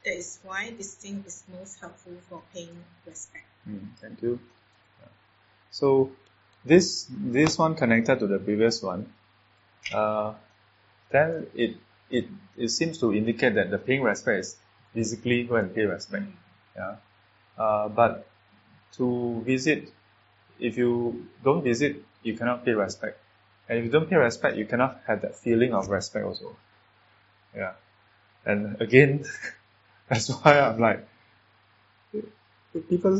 [0.05, 3.45] That is why this thing is most helpful for paying respect.
[3.67, 4.39] Mm, thank you.
[5.71, 6.11] So
[6.63, 9.11] this this one connected to the previous one,
[9.93, 10.33] uh,
[11.11, 11.75] then it
[12.09, 14.55] it it seems to indicate that the paying respect is
[14.93, 16.25] physically go and pay respect.
[16.75, 16.95] Yeah.
[17.57, 18.27] Uh, but
[18.93, 19.91] to visit,
[20.59, 23.19] if you don't visit, you cannot pay respect.
[23.67, 26.55] And if you don't pay respect, you cannot have that feeling of respect also.
[27.55, 27.73] Yeah.
[28.45, 29.25] And again,
[30.09, 31.07] that's why I'm like,
[32.89, 33.19] people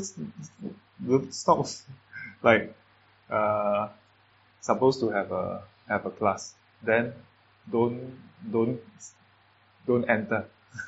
[1.06, 1.66] will stop
[2.44, 2.76] like
[3.30, 3.90] uh,
[4.62, 7.14] supposed to have a have a class, then
[7.72, 8.18] don't
[8.52, 8.80] don't
[9.88, 10.46] don't enter.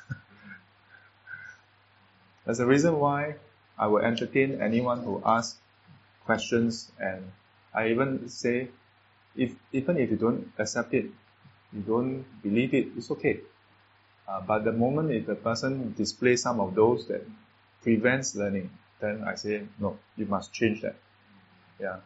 [2.44, 3.36] That's the reason why
[3.78, 5.60] I will entertain anyone who asks
[6.24, 7.30] questions, and
[7.74, 8.68] I even say,
[9.36, 11.06] if even if you don't accept it,
[11.72, 13.40] you don't believe it, it's okay.
[14.28, 17.26] Uh, but the moment if the person displays some of those that
[17.82, 20.96] prevents learning, then I say, no, you must change that.
[21.80, 21.96] Yeah.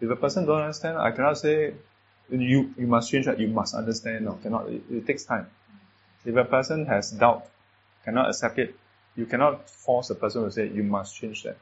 [0.00, 1.74] If a person don't understand, I cannot say
[2.30, 3.38] you you must change that.
[3.38, 4.24] You must understand.
[4.24, 4.68] No, cannot.
[4.68, 5.46] It, it takes time.
[6.24, 7.46] If a person has doubt,
[8.04, 8.74] cannot accept it,
[9.16, 11.58] you cannot force a person to say you must change that.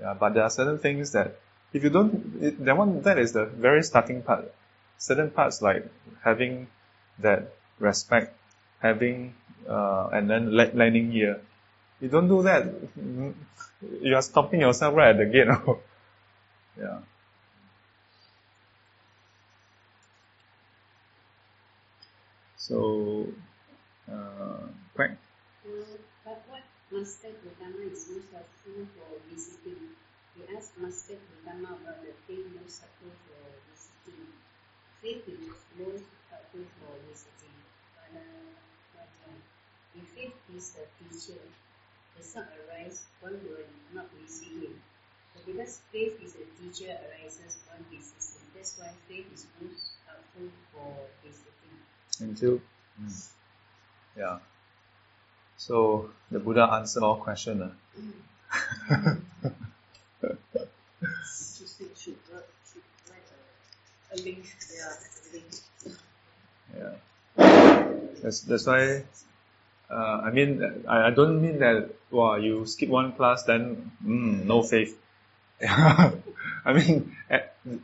[0.00, 1.38] Yeah, but there are certain things that
[1.72, 4.52] if you don't, it, that one that is the very starting part.
[4.98, 5.90] Certain parts like
[6.22, 6.68] having
[7.18, 8.36] that respect,
[8.82, 9.34] having
[9.68, 11.40] uh, and then learning here.
[12.00, 12.66] You don't do that,
[14.02, 15.48] you are stopping yourself right at the gate.
[16.78, 17.00] Yeah.
[22.56, 23.28] So,
[24.10, 24.66] uh.
[25.66, 29.96] Uh, but what Master Gotama is most helpful for visiting?
[30.36, 34.28] We asked Master Gotama about the thing most helpful for visiting.
[35.02, 37.56] Faith is most helpful for visiting.
[37.96, 38.51] But, uh,
[39.96, 41.40] if faith is a teacher,
[42.16, 44.80] does not arise, one will not receive him.
[45.46, 48.46] Because faith is a teacher arises from visiting.
[48.54, 51.76] That's why faith is most helpful for visiting.
[52.12, 52.60] Thank you.
[53.02, 53.28] Mm.
[54.16, 54.38] Yeah.
[55.56, 57.62] So the Buddha answered all questions.
[57.62, 59.14] Uh.
[66.76, 66.94] yeah.
[68.22, 69.02] That's that's why.
[69.92, 71.90] Uh, I mean, I, I don't mean that.
[72.10, 74.98] Wow, you skip one class, then mm, no faith.
[75.68, 77.16] I mean,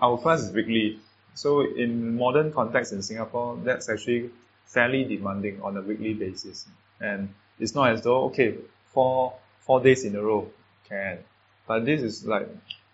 [0.01, 1.01] our class is weekly.
[1.35, 4.31] So in modern context in Singapore, that's actually
[4.67, 6.67] fairly demanding on a weekly basis.
[7.01, 8.55] And it's not as though, okay,
[8.93, 10.51] four, four days in a row,
[10.89, 11.19] can.
[11.67, 12.49] But this is like,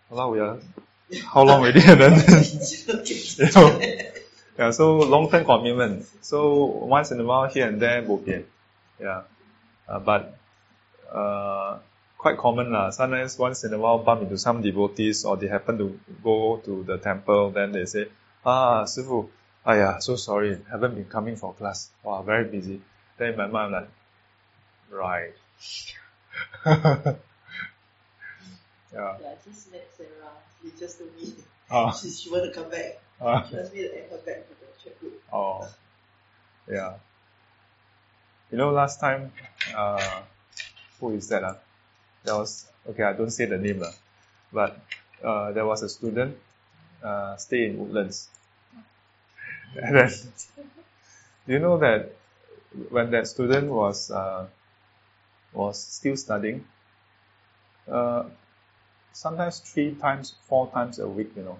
[0.09, 0.59] how we are,
[1.33, 2.13] how long and then,
[3.05, 3.79] you know,
[4.57, 6.05] yeah, so long-term commitment.
[6.21, 8.17] So once in a while, here and there, bo
[8.99, 9.23] Yeah.
[9.87, 10.37] Uh, but,
[11.11, 11.79] uh,
[12.17, 12.89] quite common lah.
[12.89, 16.83] Sometimes once in a while bump into some devotees or they happen to go to
[16.83, 18.07] the temple, then they say,
[18.45, 19.29] ah, Sifu,
[19.67, 21.89] yeah, so sorry, haven't been coming for class.
[22.03, 22.81] Wow, very busy.
[23.17, 23.89] Then in my mind, I'm like,
[24.91, 25.33] right.
[26.65, 27.15] yeah.
[28.93, 30.33] Yeah, just let Sarah.
[30.61, 31.33] She just told me.
[31.69, 31.91] Ah.
[32.01, 32.99] She, she want to come back.
[33.21, 33.45] Ah.
[33.47, 35.21] She wants me to add her back to the chat group.
[35.31, 35.67] Oh.
[36.69, 36.95] Yeah.
[38.55, 39.33] You know, last time,
[39.75, 40.21] uh,
[41.01, 41.43] who is that?
[41.43, 41.55] Uh?
[42.23, 43.91] there was okay I don't say the name lah,
[44.53, 44.79] but
[45.21, 46.37] uh, there was a student
[47.03, 48.29] uh, stay in Woodlands.
[49.75, 50.09] And then,
[51.47, 52.15] you know that
[52.91, 54.47] when that student was uh,
[55.51, 56.63] was still studying,
[57.91, 58.23] uh,
[59.11, 61.59] sometimes three times, four times a week, you know.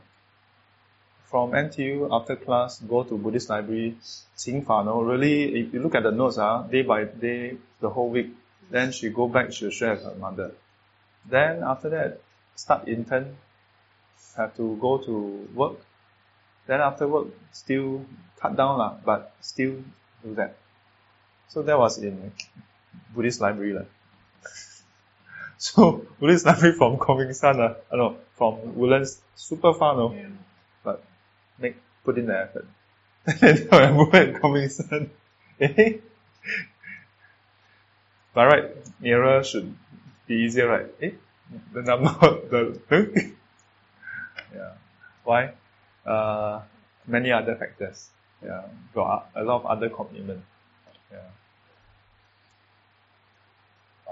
[1.30, 3.98] From NTU after class, go to Buddhist library,
[4.38, 7.90] Qing Fa, no, really, if you look at the notes, uh, day by day, the
[7.90, 8.30] whole week,
[8.70, 10.52] then she go back, she'll share with her mother.
[11.28, 12.22] Then after that,
[12.56, 13.38] start intern,
[14.38, 15.78] have to go to work.
[16.68, 18.06] Then after work, still
[18.40, 19.84] cut down lah, but still
[20.24, 20.56] do that.
[21.50, 22.32] So that was in
[23.14, 23.74] Buddhist library.
[23.74, 23.90] Like.
[25.58, 27.00] So Buddhist library from
[27.34, 30.14] San, uh, no, from Woodlands, super far, no?
[30.14, 30.28] Yeah.
[31.58, 32.68] But make, put in the effort.
[33.40, 35.10] then I move at San.
[35.60, 35.98] Eh?
[38.34, 38.66] By right,
[39.00, 39.76] nearer should
[40.28, 40.88] be easier, right?
[41.02, 41.12] Eh?
[41.74, 42.10] The number,
[42.50, 42.80] the,
[44.54, 44.74] yeah.
[45.24, 45.54] Why?
[46.06, 46.62] Uh,
[47.08, 48.10] many other factors.
[48.44, 48.64] Yeah.
[48.94, 50.44] Got a lot of other commitment.
[51.12, 51.20] Yeah.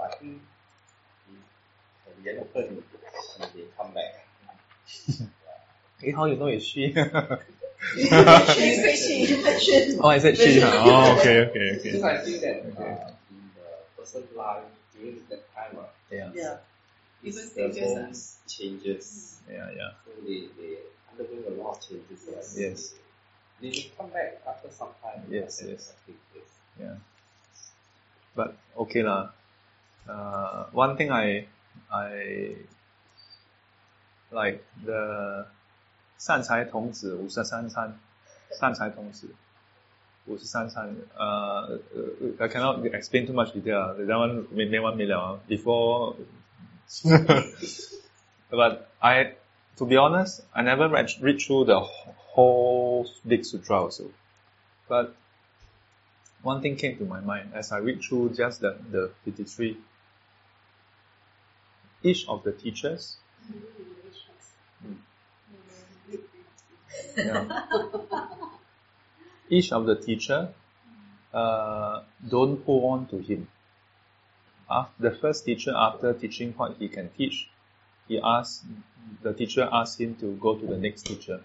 [0.02, 0.40] I think
[2.06, 2.60] at the end of the
[3.54, 4.26] they come back.
[6.04, 6.92] hey, how you know it's she?
[6.92, 6.96] she.
[10.00, 10.60] oh, I said she.
[10.62, 11.92] Oh, okay, okay, okay.
[11.92, 12.90] Because I think that okay.
[12.92, 14.64] uh, in the person's life
[14.96, 16.30] during that time, uh, yeah.
[16.34, 16.56] Yeah.
[17.22, 17.78] Even the stages.
[17.96, 19.38] homes changes.
[19.50, 19.90] Yeah, yeah.
[20.04, 20.76] So they, they
[21.10, 22.28] undergo a lot of changes.
[22.28, 22.44] Right?
[22.56, 22.94] Yes.
[23.60, 25.24] They will come back after some time.
[25.30, 25.92] Yes, and yes.
[26.78, 26.96] Yeah.
[28.34, 29.30] But okay lah.
[30.08, 31.46] Uh, one thing I
[31.90, 32.56] I
[34.30, 35.46] like the
[36.17, 37.97] 善财童子五十三参，
[38.59, 39.33] 善财童子
[40.25, 40.95] 五十三参。
[41.17, 41.79] Uh,
[42.39, 43.95] I cannot explain too much detail.
[43.97, 46.15] That one may one million before.
[48.51, 49.33] but I,
[49.77, 54.05] to be honest, I never read, read through the whole big sutra also.
[54.87, 55.15] But
[56.41, 59.77] one thing came to my mind as I read through just the, the 53.
[62.01, 63.17] Each of the teachers,
[67.16, 67.62] yeah,
[69.48, 70.48] each of the teacher
[71.32, 73.48] uh, don't hold on to him.
[74.70, 77.48] After the first teacher, after teaching what he can teach,
[78.08, 78.64] he asks,
[79.22, 81.40] the teacher asks him to go to the next teacher.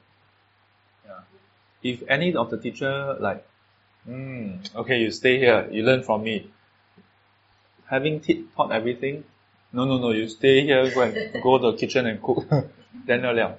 [1.05, 1.19] Yeah.
[1.83, 3.45] If any of the teacher like,
[4.05, 6.51] hmm, okay, you stay here, you learn from me.
[7.89, 9.23] Having t- taught everything,
[9.73, 12.45] no, no, no, you stay here, go and go to the kitchen and cook.
[13.05, 13.57] then 了了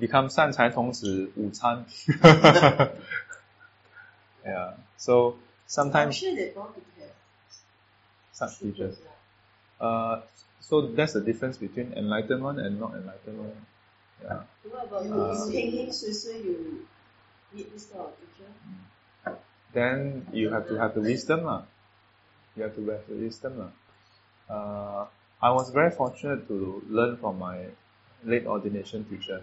[0.00, 1.84] become 善财童子午餐。
[4.44, 4.74] yeah.
[4.96, 5.34] So I'm
[5.66, 7.12] sometimes sure they bound to have
[8.32, 8.96] such teachers.
[9.80, 10.20] Uh,
[10.60, 13.66] so that's the difference between enlightened one and not enlightened one.
[14.22, 14.42] Yeah.
[14.64, 16.86] What about You, Uh, you heng heng sui sui, you
[17.52, 18.50] meet this kind of teacher.
[19.72, 21.62] Then you have to have the wisdom lah.
[22.56, 23.70] You have to have the wisdom lah.
[24.48, 25.06] Uh,
[25.40, 27.66] I was very fortunate to learn from my
[28.24, 29.42] late ordination teacher.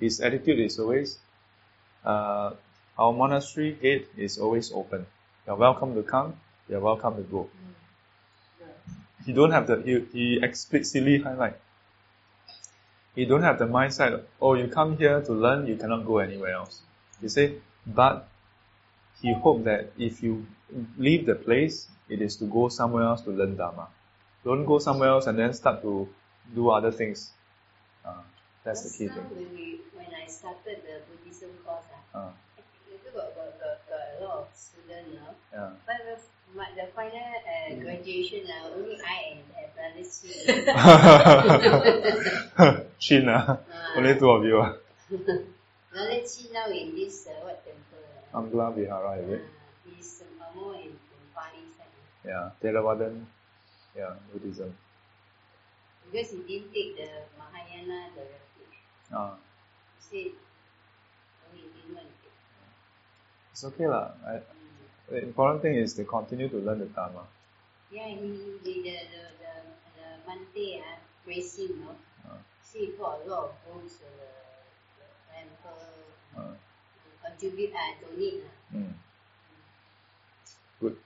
[0.00, 1.18] His attitude is always,
[2.04, 2.52] uh,
[2.98, 5.06] our monastery gate is always open.
[5.46, 6.34] You're welcome to come.
[6.68, 7.48] You're welcome to go.
[9.26, 11.56] He don't have the he, he explicitly highlight.
[13.14, 14.22] He don't have the mindset.
[14.40, 16.80] Oh, you come here to learn, you cannot go anywhere else.
[17.20, 18.28] He say, but
[19.20, 20.46] he hoped that if you
[20.96, 23.88] leave the place, it is to go somewhere else to learn Dharma.
[24.44, 26.08] Don't go somewhere else and then start to
[26.54, 27.30] do other things.
[28.04, 28.22] Uh,
[28.64, 29.24] that's the key thing.
[29.30, 32.30] When, we, when I started the Buddhism course, Uh,
[32.90, 35.34] you got, got, got, got a lot of students, no?
[35.52, 35.70] yeah.
[35.86, 36.16] But the,
[36.58, 40.30] my, the final uh, graduation, uh, only I and uh, brother Chi.
[42.98, 43.56] Chin, uh,
[43.96, 44.58] only two of you.
[44.60, 44.74] Uh.
[45.92, 48.04] brother Chi now in this, uh, what temple?
[48.34, 49.40] Uh, Ambla Vihara, is it?
[49.40, 49.46] uh,
[49.96, 50.22] he's
[50.54, 51.94] more in, in Pali side.
[52.26, 52.50] Yeah.
[52.62, 53.24] Theravadan,
[53.96, 54.76] yeah, Buddhism.
[56.10, 58.26] Because he didn't take the Mahayana, the
[59.10, 59.20] refuge.
[59.20, 59.36] Uh,
[60.10, 60.32] He said,
[61.44, 62.38] oh, he didn't want to take.
[63.52, 64.12] it's okay lah.
[64.26, 64.42] I, Mm.
[65.10, 67.26] the important thing is to continue to learn the Dharma.
[67.90, 68.14] Yeah, he,
[68.62, 69.52] he the, the, the,
[69.98, 71.90] the Mante, uh, praise him, no?
[72.30, 72.38] Uh.
[72.62, 74.10] See, he got a lot of books, uh,
[74.98, 75.82] the temple,
[76.38, 76.54] Uh,
[77.26, 78.44] contribute, uh, donate.
[78.46, 78.76] Uh.
[78.78, 78.94] mm.
[80.80, 80.96] Good.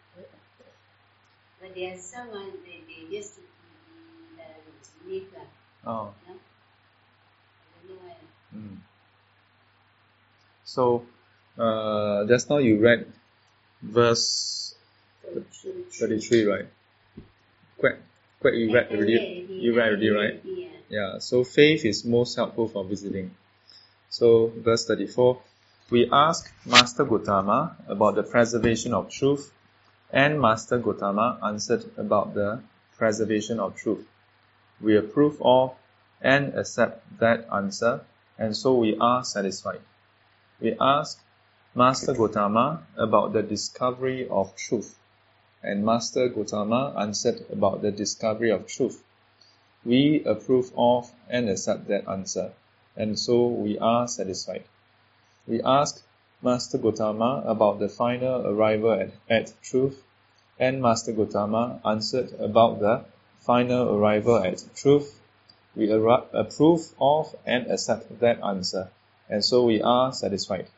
[1.61, 3.41] But there are some, uh, they, they just
[4.37, 4.61] uh,
[5.09, 5.41] leave, uh,
[5.89, 5.89] Oh.
[5.89, 6.05] no?
[6.05, 6.44] I don't know why.
[8.55, 8.77] Mm.
[10.65, 11.05] So,
[11.59, 13.07] uh, just now you read
[13.83, 14.75] verse
[15.93, 16.67] 33, right?
[17.79, 17.97] Quite,
[18.41, 19.47] quite you read already.
[19.51, 20.43] You read already, right?
[20.89, 21.19] yeah.
[21.19, 23.31] So faith is most helpful for visiting.
[24.09, 25.41] So, verse 34,
[25.91, 29.53] we ask Master Gotama about the preservation of truth,
[30.13, 32.61] and Master Gotama answered about the
[32.97, 34.07] preservation of truth.
[34.81, 35.75] We approve of
[36.21, 38.01] and accept that answer,
[38.39, 39.81] and so we are satisfied.
[40.61, 41.21] We ask
[41.75, 44.99] Master Gotama about the discovery of truth,
[45.63, 49.03] and Master Gotama answered about the discovery of truth.
[49.85, 52.53] We approve of and accept that answer,
[52.97, 54.65] and so we are satisfied.
[55.47, 56.03] We ask
[56.41, 60.03] Master Gotama about the final arrival at, at truth,
[60.59, 63.05] and Master Gotama answered about the
[63.41, 65.21] final arrival at truth.
[65.77, 68.91] We approve of and accept that answer,
[69.29, 70.69] and so we are satisfied.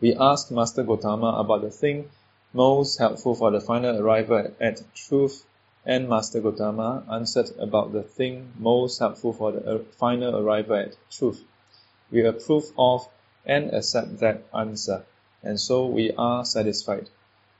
[0.00, 2.10] We asked Master Gotama about the thing
[2.54, 5.44] most helpful for the final arrival at truth,
[5.84, 10.96] and Master Gotama answered about the thing most helpful for the uh, final arrival at
[11.10, 11.44] truth.
[12.10, 13.08] We approve of
[13.44, 15.04] and accept that answer,
[15.42, 17.10] and so we are satisfied.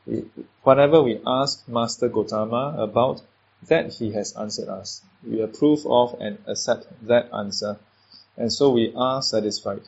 [0.06, 0.24] We,
[0.62, 3.20] whatever we ask Master Gotama about,
[3.68, 5.02] that he has answered us.
[5.26, 7.78] We approve of and accept that answer,
[8.36, 9.82] and so we are satisfied.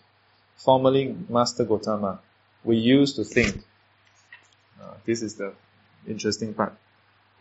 [0.56, 2.18] Formerly, Master Gotama,
[2.64, 3.64] we used to think.
[4.80, 5.54] Uh, this is the
[6.06, 6.74] interesting part.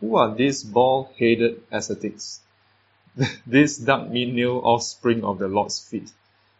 [0.00, 2.40] Who are these bald-headed ascetics?
[3.46, 6.10] this dark menial offspring of the Lord's feet,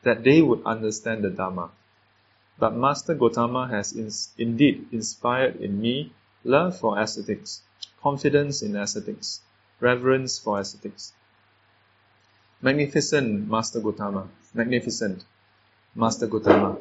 [0.02, 1.70] that they would understand the Dharma.
[2.58, 3.92] But Master Gotama has
[4.36, 6.12] indeed inspired in me
[6.44, 7.62] love for ascetics,
[8.02, 9.40] confidence in ascetics,
[9.82, 11.12] reverence for ascetics.
[12.62, 15.24] Magnificent Master Gotama, magnificent
[15.94, 16.80] Master Gotama.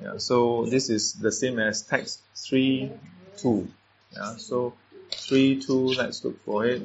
[0.00, 2.92] Yeah, so this is the same as text 3
[3.38, 3.68] 2.
[4.12, 4.74] Yeah, so
[5.10, 6.82] 3 2, let's look for it.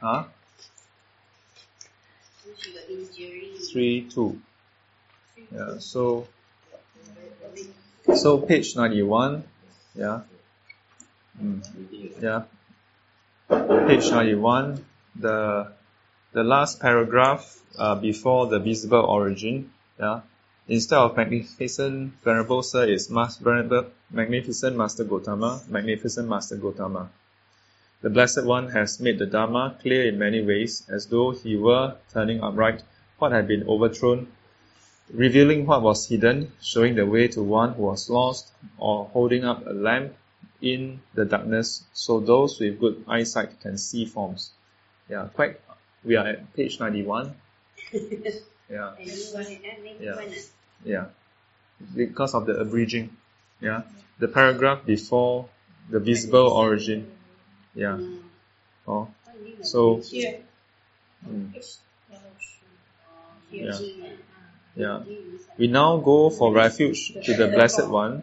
[0.00, 0.24] Huh?
[3.72, 4.40] 3 2.
[5.54, 6.26] Yeah, so
[8.14, 9.44] so page 91,
[9.94, 10.22] yeah.
[11.40, 11.62] Mm,
[12.20, 12.42] yeah.
[13.50, 14.84] Page 91,
[15.16, 15.72] the
[16.32, 20.20] the last paragraph uh, before the visible origin, yeah.
[20.68, 27.08] Instead of magnificent venerable sir is mas- venerable, magnificent master Gotama, magnificent master Gotama.
[28.02, 31.96] The Blessed One has made the Dharma clear in many ways, as though he were
[32.12, 32.84] turning upright
[33.18, 34.28] what had been overthrown
[35.12, 39.66] revealing what was hidden, showing the way to one who was lost, or holding up
[39.66, 40.12] a lamp
[40.62, 44.50] in the darkness so those with good eyesight can see forms.
[45.08, 45.60] Yeah, quite.
[46.04, 47.34] We are at page 91.
[48.70, 48.94] Yeah.
[50.00, 50.14] Yeah.
[50.84, 51.06] Yeah.
[51.94, 53.16] Because of the abridging.
[53.60, 53.82] Yeah.
[54.20, 55.48] The paragraph before
[55.90, 57.10] the visible origin.
[57.74, 57.98] Yeah.
[58.86, 59.08] Oh.
[59.62, 60.02] So.
[61.26, 61.52] Mm.
[63.50, 63.78] Yeah.
[64.76, 65.02] Yeah.
[65.58, 68.22] We now go for refuge to the Blessed One,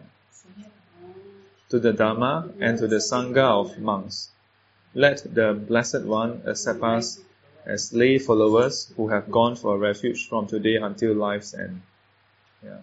[1.70, 4.30] to the Dharma, and to the Sangha of monks.
[4.94, 7.20] Let the Blessed One accept us
[7.66, 11.82] as lay followers who have gone for refuge from today until life's end.
[12.64, 12.78] Yeah.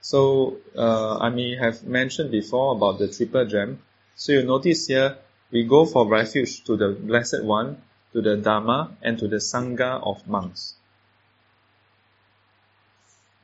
[0.00, 3.82] So, uh, I may have mentioned before about the triple gem.
[4.16, 5.16] So you notice here,
[5.50, 10.02] we go for refuge to the Blessed One, to the Dharma, and to the Sangha
[10.02, 10.74] of monks.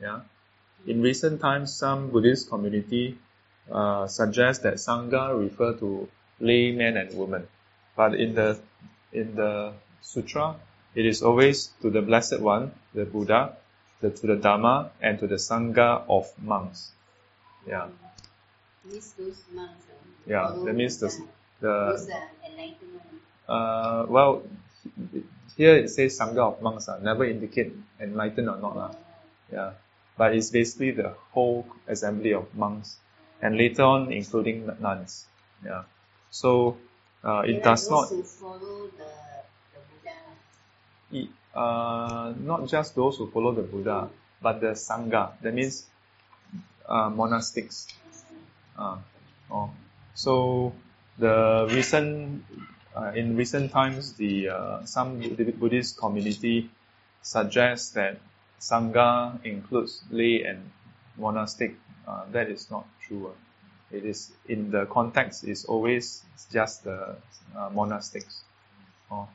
[0.01, 0.23] Yeah.
[0.87, 3.19] In recent times, some Buddhist community
[3.71, 6.09] uh, suggest that sangha refer to
[6.41, 7.47] laymen and women,
[7.97, 8.59] but in the
[9.13, 10.57] in the sutra,
[10.95, 13.57] it is always to the blessed one, the Buddha,
[14.01, 16.93] the, to the Dharma, and to the sangha of monks.
[17.67, 17.89] Yeah.
[18.85, 19.85] Means those monks.
[20.27, 21.13] Yeah, that means the
[21.61, 22.23] the.
[23.49, 24.43] Uh, well,
[25.57, 26.89] here it says sangha of monks.
[26.89, 28.77] Uh, never indicate enlightened or not.
[28.77, 28.95] Uh.
[29.53, 29.73] Yeah
[30.17, 32.97] but it's basically the whole assembly of monks,
[33.43, 35.27] and later on including nuns.
[35.65, 35.83] Yeah.
[36.31, 36.79] So
[37.23, 38.11] uh, it does not.
[41.13, 44.09] It, uh, not just those who follow the Buddha,
[44.41, 45.33] but the sangha.
[45.43, 45.85] That means
[46.89, 47.87] uh, monastics.
[48.79, 48.97] Uh,
[49.51, 49.71] oh.
[50.15, 50.73] So
[51.19, 52.45] the recent
[52.95, 56.71] uh, in recent times, the uh, some Buddhist community
[57.23, 58.19] suggests that
[58.61, 60.71] Sangha includes lay and
[61.17, 61.75] monastic.
[62.07, 63.29] Uh, that is not true.
[63.29, 63.97] Uh.
[63.97, 67.17] It is in the context is always just the
[67.55, 68.41] uh, monastics.
[69.11, 69.29] Oh.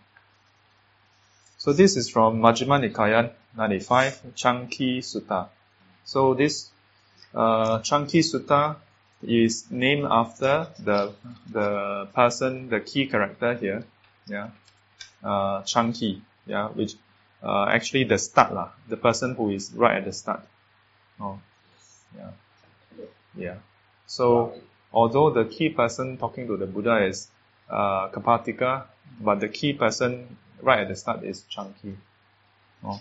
[1.60, 5.50] So this is from Majjhima Nikaya 95, Chanki Sutta.
[6.06, 6.72] So this
[7.36, 8.78] uh, Chanki Sutta
[9.22, 11.14] is named after the
[11.52, 13.84] the person, the key character here,
[14.28, 14.50] yeah,
[15.24, 16.96] uh, Chanki, yeah, which
[17.44, 20.42] uh, actually the start lah, the person who is right at the start.
[21.20, 21.40] Oh,
[22.16, 22.32] yeah,
[23.38, 23.56] yeah.
[24.06, 24.54] So
[24.94, 27.30] although the key person talking to the Buddha is
[27.70, 28.84] uh, Kapathika,
[29.20, 31.96] but the key person right at the start is Chanki.
[32.84, 33.00] Oh.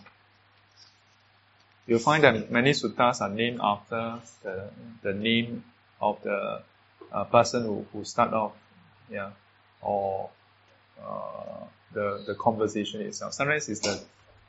[1.87, 4.71] You'll find that many suttas are named after the,
[5.03, 5.65] the name
[6.01, 6.63] of the
[7.13, 8.53] uh, person who, who start off,
[9.09, 9.31] yeah,
[9.81, 10.31] or
[11.01, 13.35] uh, the the conversation itself.
[13.35, 14.01] Sometimes it's the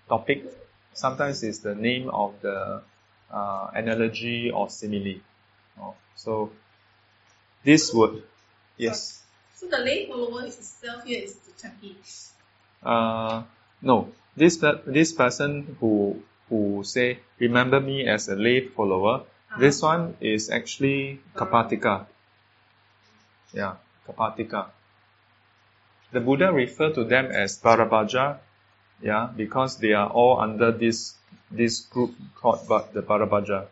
[0.09, 0.45] topic
[0.93, 2.81] sometimes is the name of the
[3.31, 5.19] uh, analogy or simile.
[5.79, 6.51] Oh, so
[7.63, 8.23] this would
[8.77, 9.23] Yes.
[9.55, 11.95] So the lay follower itself here is the Chanki.
[12.83, 13.43] Uh,
[13.81, 14.09] no.
[14.35, 19.25] This this person who who say remember me as a lay follower.
[19.25, 19.59] Uh-huh.
[19.59, 22.05] This one is actually Kapathika.
[23.51, 23.75] Yeah,
[24.07, 24.69] Kapathika.
[26.11, 28.37] The Buddha referred to them as Bharadvaja,
[29.01, 31.15] yeah, because they are all under this
[31.49, 32.61] this group called
[32.93, 33.65] the Bharadvaja.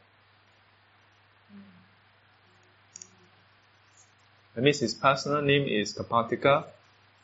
[4.55, 6.65] That means his personal name is Kapathika,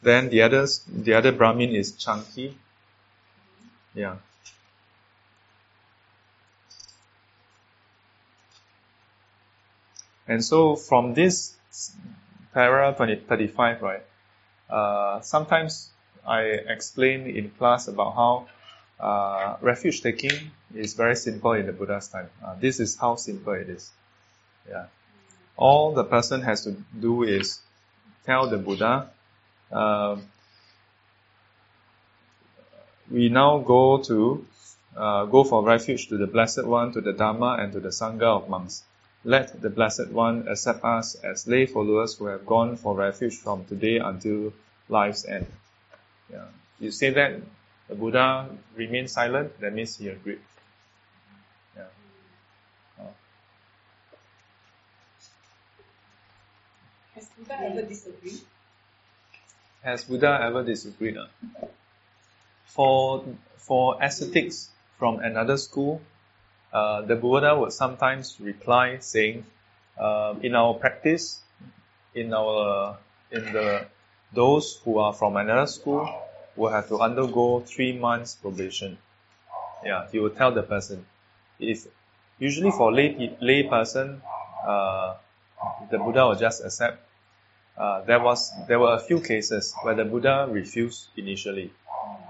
[0.02, 2.54] then the others the other Brahmin is Chanki.
[3.94, 4.18] Yeah.
[10.28, 11.56] And so from this
[12.54, 14.04] para 20, 35, right,
[14.70, 15.90] uh, sometimes
[16.26, 18.48] I explain in class about how
[19.00, 22.30] uh, refuge taking is very simple in the Buddha's time.
[22.44, 23.90] Uh, this is how simple it is.
[24.70, 24.86] Yeah.
[25.58, 27.60] All the person has to do is
[28.26, 29.10] tell the Buddha,
[29.72, 30.18] uh,
[33.10, 34.46] we now go to
[34.96, 38.24] uh, go for refuge to the Blessed One, to the Dharma, and to the Sangha
[38.24, 38.84] of monks.
[39.24, 43.66] Let the Blessed One accept us as lay followers who have gone for refuge from
[43.66, 44.54] today until
[44.90, 45.48] life's end.
[46.32, 46.46] Yeah.
[46.80, 47.40] You say that
[47.88, 50.40] the Buddha remains silent, that means he agreed.
[51.78, 51.84] Yeah.
[53.00, 53.04] Uh,
[57.22, 58.42] Has Buddha ever disagreed?
[59.84, 61.18] Has Buddha ever disagreed?
[61.22, 61.30] ah?
[62.66, 63.24] For
[63.58, 66.02] for ascetics from another school,
[66.74, 69.46] uh, the Buddha would sometimes reply saying,
[70.00, 71.42] uh, "In our practice,
[72.16, 72.98] in our
[73.30, 73.86] in the
[74.34, 76.10] those who are from another school
[76.56, 78.98] will have to undergo three months probation."
[79.86, 81.06] Yeah, he will tell the person.
[81.60, 81.86] If
[82.40, 84.24] usually for lay lay person,
[84.66, 85.18] uh,
[85.92, 87.11] the Buddha will just accept
[87.82, 91.72] uh, there was there were a few cases where the Buddha refused initially.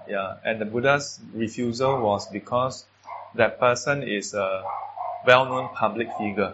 [0.08, 2.86] Yeah, and the Buddha's refusal was because
[3.36, 4.64] that person is a
[5.28, 6.54] well-known public figure,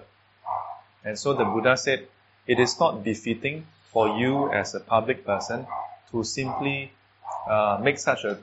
[1.06, 2.08] and so the Buddha said,
[2.48, 5.66] it is not befitting for you as a public person
[6.12, 6.92] to simply
[7.50, 8.38] uh, make such a,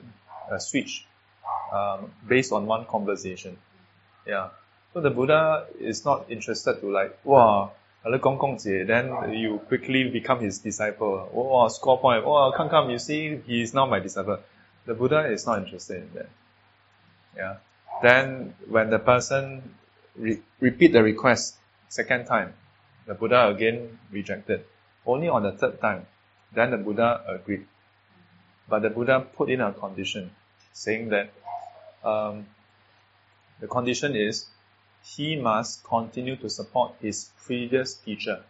[0.51, 1.05] a switch
[1.71, 3.57] um, based on one conversation.
[4.25, 4.49] Yeah,
[4.93, 7.71] so the Buddha is not interested to like, wow,
[8.05, 11.29] le gong gong jie, then you quickly become his disciple.
[11.33, 12.23] Oh, ah, score point.
[12.25, 14.39] Oh, ah, come, come, you see, he is now my disciple.
[14.85, 16.29] The Buddha is not interested in that.
[17.35, 17.55] Yeah.
[18.03, 19.73] Then when the person
[20.15, 21.55] re- repeat the request
[21.89, 22.53] second time,
[23.07, 24.65] the Buddha again rejected.
[25.05, 26.05] Only on the third time,
[26.53, 27.65] then the Buddha agreed.
[28.69, 30.31] But the Buddha put in a condition,
[30.73, 31.31] saying that
[32.03, 32.45] um,
[33.59, 34.45] the condition is
[35.05, 38.43] he must continue to support his previous teacher.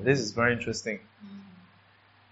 [0.00, 1.00] This is very interesting.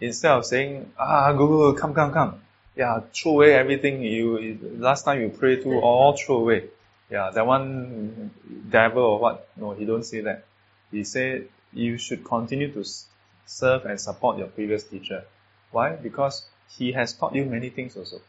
[0.00, 2.40] Instead of saying, ah, Guru, come, come, come.
[2.74, 6.64] Yeah, throw away everything you, last time you prayed to, all throw away.
[7.10, 8.30] Yeah, that one
[8.70, 9.48] devil or what.
[9.56, 10.44] No, he don't say that.
[10.90, 12.84] He said, you should continue to
[13.46, 15.24] serve and support your previous teacher.
[15.70, 15.96] Why?
[15.96, 18.20] Because he has taught you many things also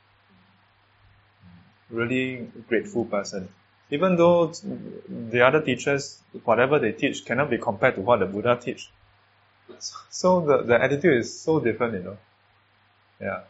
[1.91, 3.49] really grateful person.
[3.89, 8.57] Even though the other teachers, whatever they teach, cannot be compared to what the Buddha
[8.61, 8.89] teach.
[10.09, 12.17] So the, the attitude is so different, you know.
[13.19, 13.41] Yeah.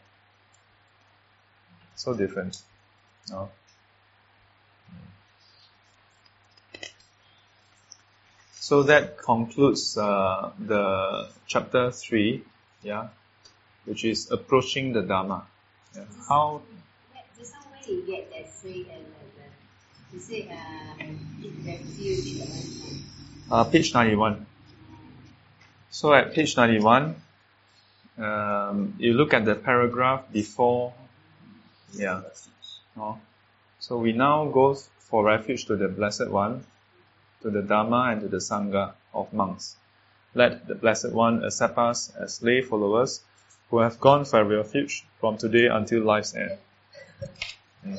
[1.94, 2.60] So different.
[3.30, 3.50] No?
[8.62, 12.42] So that concludes uh, the chapter 3,
[12.82, 13.08] yeah,
[13.84, 15.46] which is approaching the Dharma.
[15.94, 16.04] Yeah.
[16.28, 16.62] How
[17.88, 19.42] You get that three and uh,
[20.12, 21.04] you say uh,
[21.42, 22.42] it refuge
[23.50, 24.46] Uh, page 91.
[25.90, 27.16] So at page 91,
[28.18, 30.92] um, you look at the paragraph before,
[31.92, 32.22] yeah.
[32.96, 33.18] Oh.
[33.80, 36.64] So we now go for refuge to the Blessed One,
[37.42, 39.76] to the Dharma and to the Sangha of monks.
[40.34, 43.22] Let the Blessed One accept us as lay followers
[43.70, 46.58] who have gone for refuge from today until life's end.
[47.84, 47.98] Oh.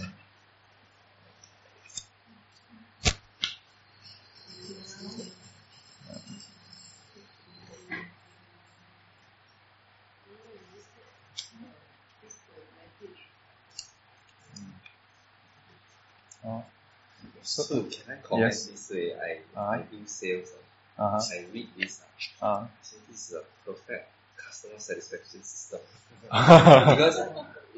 [17.41, 18.65] So, can I comment Yes.
[18.67, 19.13] this way?
[19.15, 19.71] I, Uh-huh.
[19.71, 20.49] I do sales.
[20.97, 21.35] Uh, Uh-huh.
[21.35, 22.01] I read this.
[22.41, 22.67] Uh, Uh.
[22.67, 25.81] I think this is a perfect customer satisfaction system.
[26.23, 27.19] because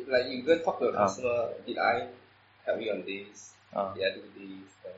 [0.07, 1.05] like you go talk to a Ah.
[1.07, 2.07] customer, did I
[2.65, 3.53] help you on this?
[3.73, 3.93] Uh.
[3.93, 4.71] Did I do this?
[4.83, 4.97] Then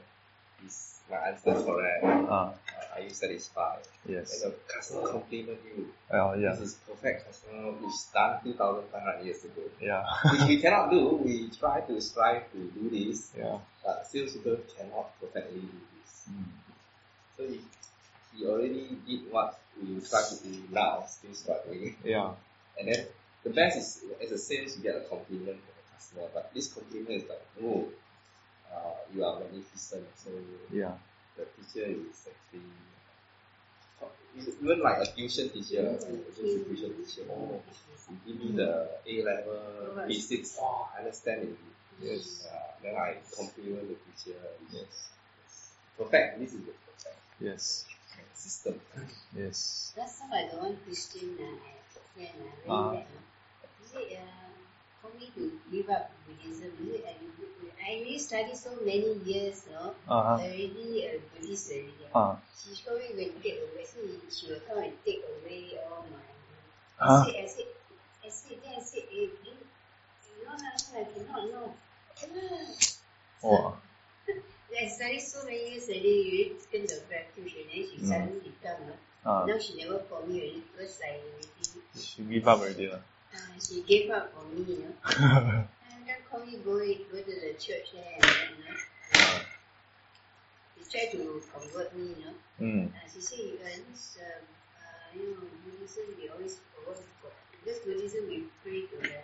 [0.66, 2.04] is my answer correct?
[2.04, 2.34] Uh.
[2.34, 2.54] Uh,
[2.96, 3.84] are you satisfied?
[4.08, 4.42] Yes.
[4.44, 5.94] And the customer compliment you.
[6.12, 6.52] Oh, yeah.
[6.56, 9.62] This is perfect customer which done 2,500 years ago.
[9.82, 10.04] Yeah.
[10.32, 11.22] which we cannot do.
[11.24, 13.60] We try to strive to do this, Yeah.
[13.86, 16.26] but salespeople cannot perfectly do this.
[16.32, 16.46] Mm.
[17.38, 17.62] So he,
[18.36, 21.96] he already did what we try to do now, still struggling.
[22.04, 22.34] Yeah.
[22.80, 23.06] And then
[23.44, 26.74] the best is as a sales you get a compliment from the customer, but this
[26.74, 27.88] compliment is like, oh,
[28.74, 30.06] uh, you are magnificent.
[30.16, 30.30] So
[30.72, 30.94] Yeah.
[31.38, 32.62] the teacher is actually
[34.62, 37.24] even like a tuition teacher, a tuition teacher.
[37.30, 37.62] Oh,
[38.10, 40.58] you give me the A level basics.
[40.62, 41.58] Oh, I understand it.
[42.02, 42.48] Yes.
[42.52, 44.40] Uh, then I compliment the teacher.
[44.72, 45.10] Yes.
[45.98, 46.40] Perfect.
[46.40, 47.86] This is the perfect Yes.
[48.34, 48.80] system.
[49.36, 49.94] Yes.
[49.98, 51.87] Last time I got one Christian uh, friend
[52.26, 52.92] uh,
[53.92, 54.16] very.
[54.18, 54.24] Uh.
[55.02, 57.16] For me to give up Buddhism, he said,
[57.86, 60.42] I, really studied so many years, you know, Uh-huh.
[60.42, 61.94] already a Buddhist already.
[62.14, 62.36] Uh.
[62.58, 64.00] She told me when take away, so
[64.30, 66.26] she will come and take away all my.
[66.98, 67.24] Huh?
[67.30, 67.68] I said, I said,
[68.26, 69.62] I said, then I said, eh, eh,
[70.26, 70.58] you know,
[70.98, 71.74] I cannot know.
[72.24, 73.46] Ah.
[73.46, 73.78] Oh.
[74.82, 76.16] I studied so many years already,
[76.50, 78.08] you taken the refuge, and then she Mm.
[78.10, 78.98] suddenly become, uh,
[79.28, 82.88] Uh, now she never call me already because I already, she give up already.
[82.90, 82.96] uh,
[83.60, 84.96] she gave up on me, you know.
[85.20, 85.68] and
[86.08, 88.78] then call me go, go to the church there and then, you know.
[89.20, 89.40] Uh,
[90.80, 92.36] she tried to convert me, you know.
[92.62, 92.88] mm.
[92.88, 94.48] Uh, she said, uh, this, um,
[94.80, 96.56] uh, you know, Buddhism, we always
[96.86, 96.94] go.
[97.66, 99.20] Because Buddhism, we pray to the,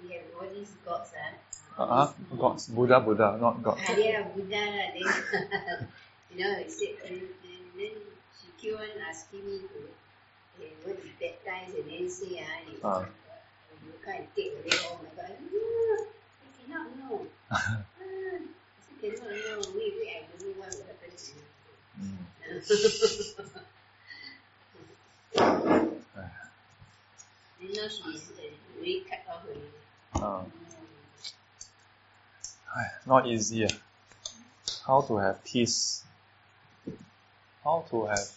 [0.00, 2.06] we have all these gods, uh, Uh-huh.
[2.38, 2.68] Gods.
[2.68, 3.78] Buddha, Buddha, not God.
[3.82, 4.62] Ah, yeah, Buddha.
[4.94, 4.94] Then,
[6.30, 7.90] you know, he said, and, and then
[8.72, 13.04] on asking me to eh, go to baptize and then say, ah, you, Ah.
[13.84, 15.36] you can't take away all my God.
[15.52, 15.60] No,
[16.42, 17.26] I cannot know.
[17.50, 19.58] ah, I cannot know.
[19.76, 21.44] Wait, wait, I don't know what will happen to you.
[22.00, 22.24] Mm.
[27.60, 28.42] then now she's uh,
[28.80, 29.70] really cut off already.
[30.14, 30.44] Uh,
[32.76, 32.86] Mm.
[33.06, 33.68] not easy.
[34.86, 36.02] How to have peace?
[37.62, 38.28] How to have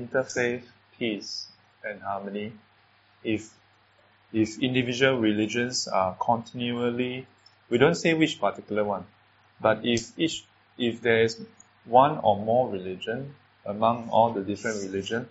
[0.00, 0.64] interfaith
[0.98, 1.46] peace
[1.84, 2.52] and harmony
[3.22, 3.50] if
[4.32, 7.26] if individual religions are continually
[7.68, 9.04] we don't say which particular one,
[9.60, 10.44] but if each
[10.78, 11.40] if there is
[11.84, 13.34] one or more religion
[13.64, 15.28] among all the different religion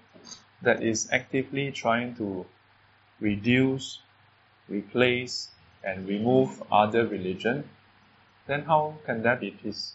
[0.61, 2.45] that is actively trying to
[3.19, 3.99] reduce,
[4.67, 5.49] replace,
[5.83, 7.69] and remove other religion,
[8.47, 9.93] then how can that be peace?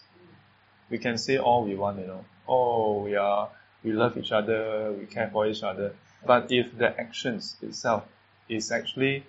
[0.89, 2.25] We can say all we want, you know.
[2.49, 3.51] Oh, we are,
[3.85, 5.95] we love each other, we care for each other.
[6.27, 8.05] But if the actions itself
[8.49, 9.25] is actually,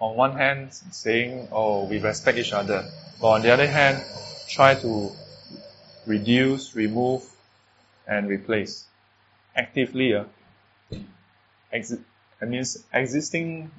[0.00, 2.84] on one hand, saying, oh, we respect each other,
[3.20, 4.04] but on the other hand,
[4.48, 5.10] try to
[6.06, 7.24] reduce, remove,
[8.06, 8.86] and replace
[9.56, 10.14] actively.
[10.14, 10.24] Uh,
[11.72, 12.02] exi-
[12.40, 13.70] that means existing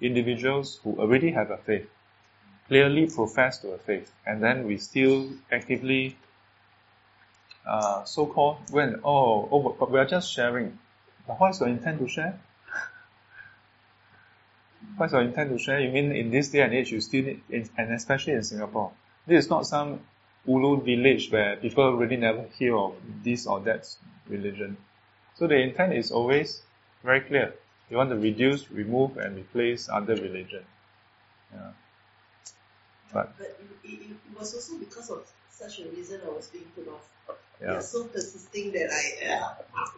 [0.00, 1.88] individuals who already have a faith,
[2.68, 6.16] clearly profess to a faith, and then we still actively
[7.66, 10.78] uh, so-called when oh, oh but we are just sharing.
[11.26, 12.38] But what is your intent to share?
[14.96, 15.80] What is your intent to share?
[15.80, 18.92] You mean in this day and age you still need, and especially in Singapore,
[19.26, 20.00] this is not some
[20.44, 23.88] ulu village where people really never hear of this or that
[24.28, 24.76] religion.
[25.34, 26.62] So the intent is always
[27.04, 27.54] very clear.
[27.90, 30.64] You want to reduce, remove, and replace other religion.
[31.52, 31.72] Yeah.
[33.12, 35.30] But But it, it was also because of
[35.62, 37.06] such a reason I was being put off.
[37.60, 39.04] yeah, They're so persisting that I
[39.34, 39.54] uh,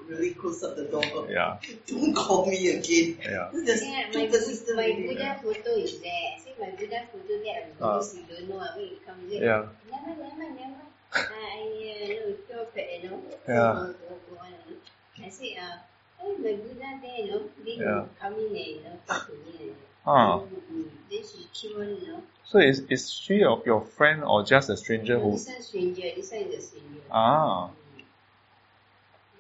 [0.09, 1.05] really close up the door.
[1.31, 1.57] yeah,
[1.87, 3.19] Don't call me again.
[3.23, 3.49] yeah.
[3.53, 5.07] There's Yeah, too my, persistent my already.
[5.09, 6.25] Buddha photo is there.
[6.37, 7.73] I say my Buddha photo there, I'm.
[7.79, 9.43] Buddhist, you don't know, when you come here.
[9.45, 9.62] Yeah.
[9.91, 10.83] Never, never, never.
[11.15, 13.23] Uh, I, uh, you know, feel bad, you know.
[13.49, 13.73] Yeah.
[13.73, 15.27] Go, go, go on, you know.
[15.27, 15.77] I say, uh,
[16.21, 17.43] hey, my Buddha there, you know.
[17.65, 18.01] Then Yeah.
[18.03, 19.69] you come in and, you know, talk to me.
[19.69, 20.37] And, Ah.
[20.39, 22.23] Mm, Then she keep on, you know.
[22.47, 25.33] So is is she your, your friend or just a stranger who?
[25.33, 27.01] this one stranger, this one is a stranger.
[27.11, 27.69] Ah.
[27.69, 28.05] Mm.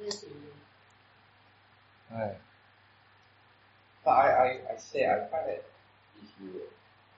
[0.04, 0.38] This stranger.
[2.12, 2.36] Right.
[4.04, 5.64] But I, I, I say I find that
[6.22, 6.62] if you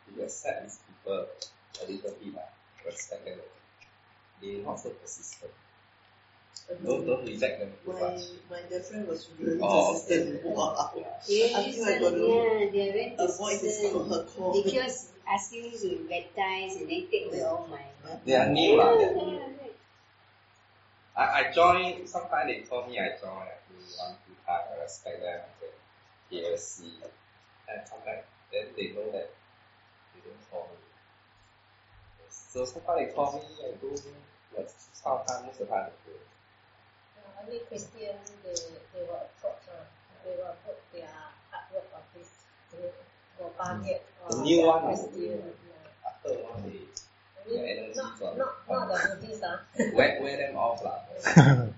[0.08, 1.26] if you accept these people
[1.82, 3.38] a little bit, uh, respect them,
[4.40, 5.52] they're not so persistent.
[6.68, 8.22] Don't, don't reject them too My, much.
[8.50, 10.42] my girlfriend was really Oh, persistent.
[10.42, 10.90] Wow.
[11.28, 14.52] Yeah, I this I got to yeah, they are very Avoid this her call.
[14.52, 17.82] They keep us asking me to baptize and then take away all my.
[18.24, 18.96] They are new, lah.
[18.98, 19.14] they.
[19.14, 19.70] Yeah,
[21.16, 24.82] I, I join, sometimes they call me, I join, I do one, two time, I
[24.82, 25.72] respect them, I say,
[26.30, 26.82] KFC,
[27.68, 29.30] and come back, then they know that
[30.12, 30.84] they don't call me.
[32.28, 33.96] So sometimes they call me, I go,
[34.54, 36.12] but some time, most of the time I go.
[37.40, 38.54] Only Christian, they,
[38.94, 39.84] they will approach, uh,
[40.24, 41.08] they will put their
[41.54, 42.30] artwork of this,
[42.72, 42.90] they
[43.38, 44.86] will target uh, The new one, ah.
[44.88, 45.22] Christian.
[45.22, 46.08] yeah.
[46.08, 49.56] After one day, I mean, Yeah, not, not, not the Buddhist, uh.
[49.94, 51.66] wear, wear them off lah.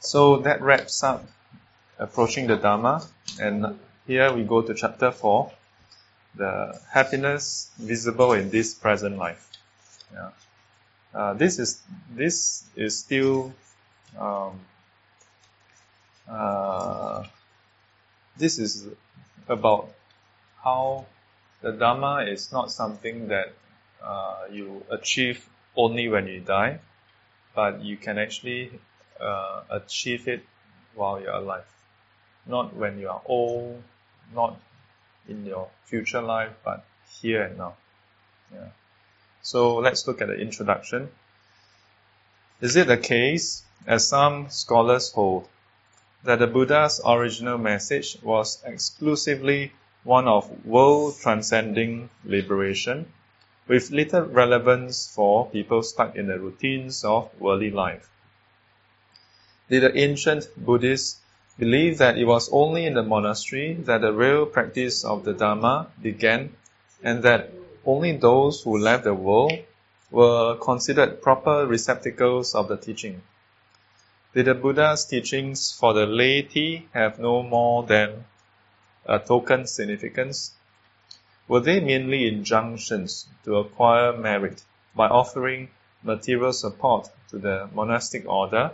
[0.00, 1.24] So that wraps up
[1.98, 3.02] approaching the Dharma,
[3.40, 5.50] and here we go to chapter 4
[6.36, 9.48] the happiness visible in this present life.
[10.12, 10.30] Yeah.
[11.14, 13.52] Uh, this is this is still
[14.18, 14.58] um,
[16.28, 17.24] uh,
[18.36, 18.88] this is
[19.48, 19.90] about
[20.62, 21.06] how
[21.60, 23.52] the Dharma is not something that
[24.02, 25.46] uh, you achieve
[25.76, 26.80] only when you die,
[27.54, 28.70] but you can actually
[29.20, 30.44] uh, achieve it
[30.94, 31.64] while you're alive.
[32.46, 33.82] Not when you are old,
[34.34, 34.58] not
[35.28, 36.84] in your future life, but
[37.20, 37.74] here and now.
[38.52, 38.68] Yeah.
[39.44, 41.10] So let's look at the introduction.
[42.62, 45.46] Is it the case, as some scholars hold,
[46.22, 49.72] that the Buddha's original message was exclusively
[50.02, 53.12] one of world transcending liberation,
[53.68, 58.08] with little relevance for people stuck in the routines of worldly life?
[59.68, 61.20] Did the ancient Buddhists
[61.58, 65.88] believe that it was only in the monastery that the real practice of the Dharma
[66.00, 66.56] began
[67.02, 67.50] and that
[67.86, 69.52] only those who left the world
[70.10, 73.22] were considered proper receptacles of the teaching.
[74.34, 78.24] Did the Buddha's teachings for the laity have no more than
[79.06, 80.52] a token significance?
[81.46, 84.62] Were they merely injunctions to acquire merit
[84.94, 85.68] by offering
[86.02, 88.72] material support to the monastic order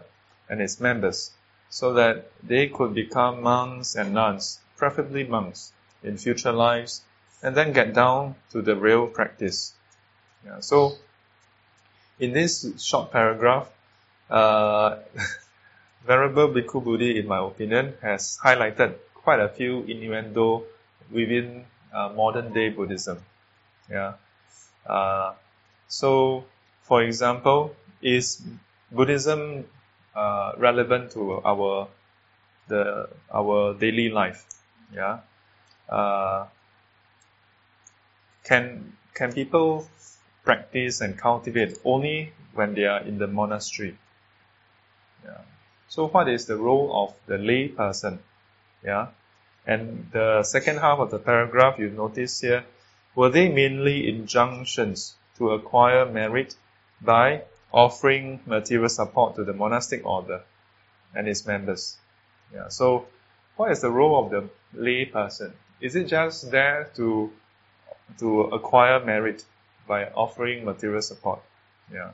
[0.49, 1.31] and its members
[1.69, 7.03] so that they could become monks and nuns, preferably monks, in future lives,
[7.43, 9.75] and then get down to the real practice.
[10.45, 10.97] Yeah, so,
[12.19, 13.71] in this short paragraph,
[14.31, 14.97] uh,
[16.07, 20.65] Venerable Bhikkhu Bodhi, in my opinion, has highlighted quite a few innuendo
[21.11, 23.19] within uh, modern day Buddhism.
[23.91, 24.15] Yeah.
[24.87, 25.35] Uh,
[25.89, 26.45] so,
[26.83, 28.43] for example, is
[28.91, 29.67] Buddhism
[30.15, 31.89] uh, relevant to our
[32.69, 34.45] the our daily life.
[34.95, 35.21] Yeah.
[38.45, 39.89] Can can people
[40.45, 43.97] practice and cultivate only when they are in the monastery?
[45.25, 45.43] Yeah.
[45.89, 48.21] So what is the role of the lay person?
[48.85, 49.09] Yeah.
[49.67, 52.65] And the second half of the paragraph you notice here,
[53.15, 56.55] were they mainly injunctions to acquire merit
[57.01, 60.43] by offering material support to the monastic order
[61.15, 61.97] and its members.
[62.53, 62.69] Yeah.
[62.69, 63.07] So,
[63.57, 65.53] what is the role of the lay person?
[65.81, 67.33] Is it just there to
[68.19, 69.45] to acquire merit
[69.87, 71.41] by offering material support?
[71.93, 72.11] Yeah.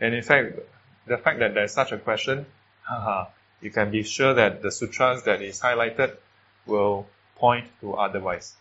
[0.00, 0.58] And in fact,
[1.06, 2.46] the fact that there's such a question,
[2.82, 3.26] haha,
[3.60, 6.16] you can be sure that the sutras that is highlighted
[6.66, 7.06] will
[7.36, 8.54] point to otherwise.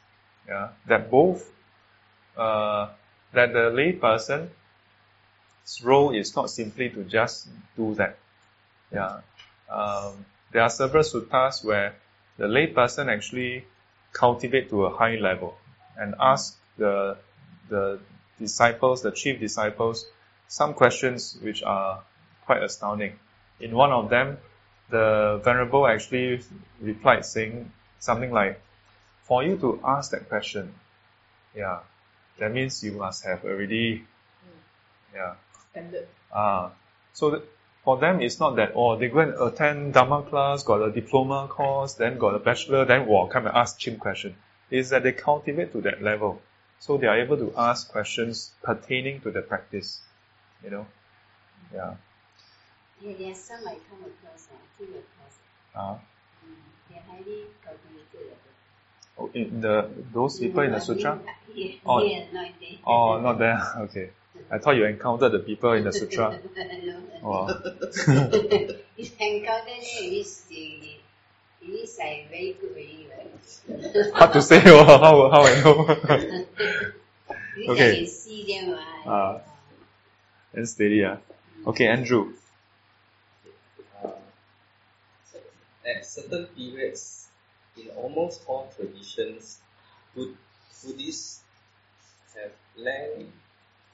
[0.48, 0.70] Yeah.
[0.88, 1.50] That both
[2.38, 2.90] uh,
[3.34, 4.50] that the lay person
[5.84, 8.18] role is not simply to just do that.
[8.92, 9.22] Yeah.
[9.70, 11.96] Um, there are several suttas where
[12.38, 13.66] the layperson actually
[14.12, 15.56] cultivate to a high level
[16.00, 17.18] and ask the
[17.70, 18.00] the
[18.40, 20.06] disciples, the chief disciples,
[20.48, 22.02] some questions which are
[22.46, 23.20] quite astounding.
[23.60, 24.38] In one of them,
[24.90, 26.42] the venerable actually
[26.82, 28.62] replied saying something like,
[29.24, 30.74] "For you to ask that question,
[31.56, 31.80] yeah,
[32.40, 34.06] that means you must have already,
[35.14, 35.36] yeah,
[35.72, 36.08] Standard.
[36.34, 36.72] Ah,
[37.14, 37.44] so th-
[37.84, 41.48] for them, it's not that, oh, they go and attend Dharma class, got a diploma
[41.48, 44.36] course, then got a bachelor, then wow, come and ask chim question.
[44.72, 46.42] Is that they cultivate to that level.
[46.80, 50.00] So they are able to ask questions pertaining to the practice.
[50.64, 50.86] You know?
[51.74, 51.96] Yeah.
[53.02, 55.36] Yeah, there are some I come across, uh, came across.
[55.76, 55.98] Uh,
[56.46, 56.56] Mm,
[56.90, 58.38] they're highly cultivated.
[59.18, 61.20] oh, in the, those people in the sutra?
[61.54, 62.02] Yeah, Oh.
[62.02, 62.78] yeah, not there.
[62.86, 63.62] Oh, not there.
[63.84, 64.10] Okay.
[64.52, 66.40] I thought you encountered the people in the sutra.
[66.56, 66.96] no.
[67.22, 67.48] Wow.
[68.98, 71.02] if encounter them, it is, it
[71.68, 74.14] is like very good already, right?
[74.14, 76.46] Hard to say, oh, how, how I know.
[77.56, 77.92] Because Okay.
[77.92, 79.04] I can see them, right?
[79.06, 79.42] Ah.
[80.54, 81.18] and steady, ah.
[81.66, 82.34] Okay, Andrew.
[84.04, 84.12] Uh,
[85.86, 87.28] at certain periods,
[87.78, 89.60] in almost all traditions,
[90.16, 90.38] Bud-
[90.84, 91.42] Buddhists
[92.36, 93.28] have lent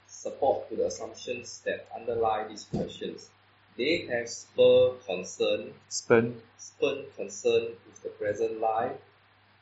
[0.08, 3.30] support to the assumptions that underlie these questions.
[3.76, 9.00] They have spur concern, Spend spurn concern with the present life,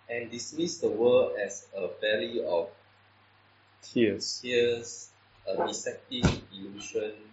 [0.08, 2.70] and dismiss the world as a valley of
[3.82, 4.40] tears.
[4.40, 5.10] tears,
[5.46, 7.32] a deceptive illusion,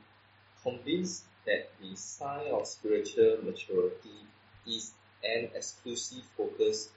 [0.64, 4.28] convinced that the sign of spiritual maturity
[4.68, 6.90] is an exclusive focus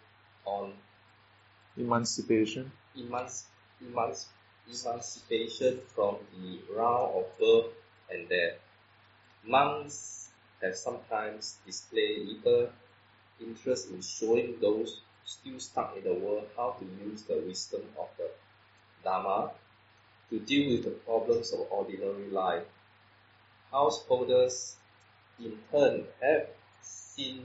[0.45, 0.75] on
[1.77, 3.47] emancipation, emanci-
[3.81, 4.27] emanci-
[4.67, 7.73] emancipation from the round of birth
[8.11, 8.59] and death.
[9.47, 10.31] Monks
[10.63, 12.73] have sometimes displayed little
[13.39, 18.09] interest in showing those still stuck in the world how to use the wisdom of
[18.17, 18.31] the
[19.03, 19.53] Dharma
[20.31, 22.65] to deal with the problems of ordinary life.
[23.71, 24.77] Householders,
[25.39, 26.49] in turn, have
[26.81, 27.45] seen,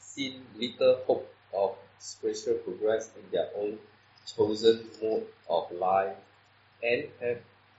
[0.00, 3.78] seen little hope of spiritual progress in their own
[4.26, 6.16] chosen mode of life
[6.82, 7.38] and have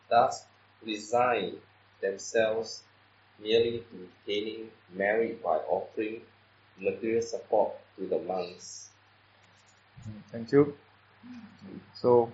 [0.10, 0.46] thus
[0.82, 1.60] resigned
[2.00, 2.84] themselves
[3.40, 3.84] merely
[4.26, 6.22] to merit by offering
[6.80, 8.90] material support to the monks.
[10.32, 10.76] Thank you.
[11.96, 12.32] So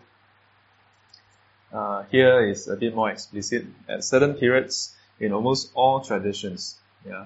[1.72, 3.66] uh, here is a bit more explicit.
[3.88, 6.76] At certain periods, in almost all traditions,
[7.06, 7.26] yeah,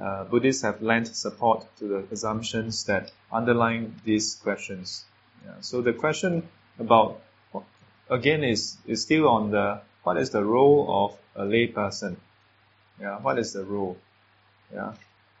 [0.00, 5.04] uh, Buddhists have lent support to the assumptions that underline these questions.
[5.44, 5.54] Yeah.
[5.60, 6.48] So the question
[6.78, 7.20] about
[8.10, 12.16] again is is still on the what is the role of a lay person?
[13.00, 13.96] Yeah, what is the rule?
[14.72, 14.94] Yeah,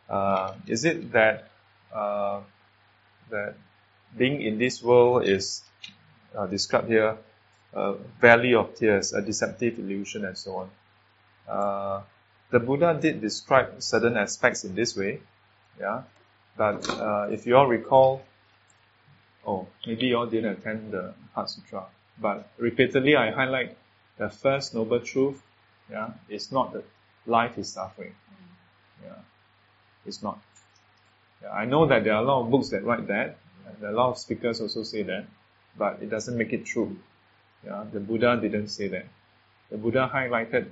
[0.08, 1.48] uh, is it that
[1.92, 2.40] uh,
[3.30, 3.54] that
[4.16, 5.62] being in this world is
[6.36, 7.16] uh, described here
[7.76, 10.70] a valley of tears, a deceptive illusion, and so on.
[11.48, 12.02] Uh,
[12.50, 15.20] the Buddha did describe certain aspects in this way,
[15.78, 16.02] yeah.
[16.56, 18.22] But uh, if you all recall,
[19.46, 21.84] oh, maybe you all didn't attend the Heart Sutra,
[22.18, 23.76] but repeatedly I highlight
[24.16, 25.42] the first noble truth,
[25.90, 26.84] yeah, is not that
[27.26, 28.14] life is suffering,
[29.04, 29.18] yeah,
[30.04, 30.38] it's not.
[31.42, 33.92] Yeah, I know that there are a lot of books that write that, and a
[33.92, 35.26] lot of speakers also say that,
[35.76, 36.96] but it doesn't make it true.
[37.64, 39.06] Yeah, the Buddha didn't say that.
[39.70, 40.70] The Buddha highlighted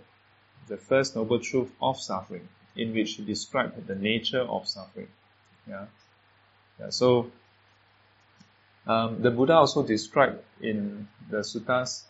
[0.69, 5.09] the first noble truth of suffering, in which he described the nature of suffering.
[5.69, 5.87] Yeah.
[6.79, 7.31] yeah so
[8.87, 12.05] um, the Buddha also described in the suttas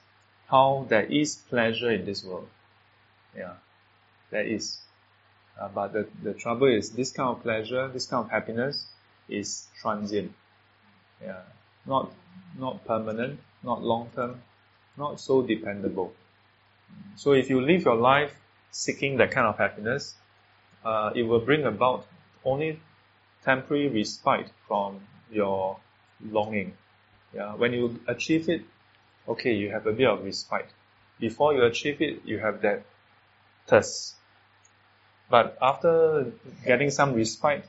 [0.49, 2.49] how there is pleasure in this world.
[3.37, 3.55] Yeah,
[4.35, 4.79] there is.
[5.59, 8.87] Uh, but the, the trouble is this kind of pleasure, this kind of happiness
[9.29, 10.33] is transient.
[11.23, 11.43] Yeah,
[11.87, 12.13] not
[12.59, 14.43] not permanent, not long term,
[14.99, 16.13] not so dependable.
[17.17, 18.35] So if you live your life
[18.73, 20.17] seeking that kind of happiness,
[20.85, 22.07] uh, it will bring about
[22.45, 22.81] only
[23.45, 25.79] temporary respite from your
[26.31, 26.75] longing.
[27.35, 28.63] Yeah, when you achieve it,
[29.29, 30.69] okay, you have a bit of respite.
[31.21, 32.83] Before you achieve it, you have that
[33.67, 34.17] thirst.
[35.31, 36.33] But after
[36.65, 37.65] getting some respite,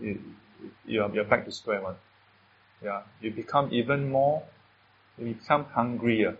[0.00, 0.20] you,
[0.86, 1.96] you're, back to square one.
[2.82, 4.42] Yeah, you become even more,
[5.18, 6.36] you become hungrier.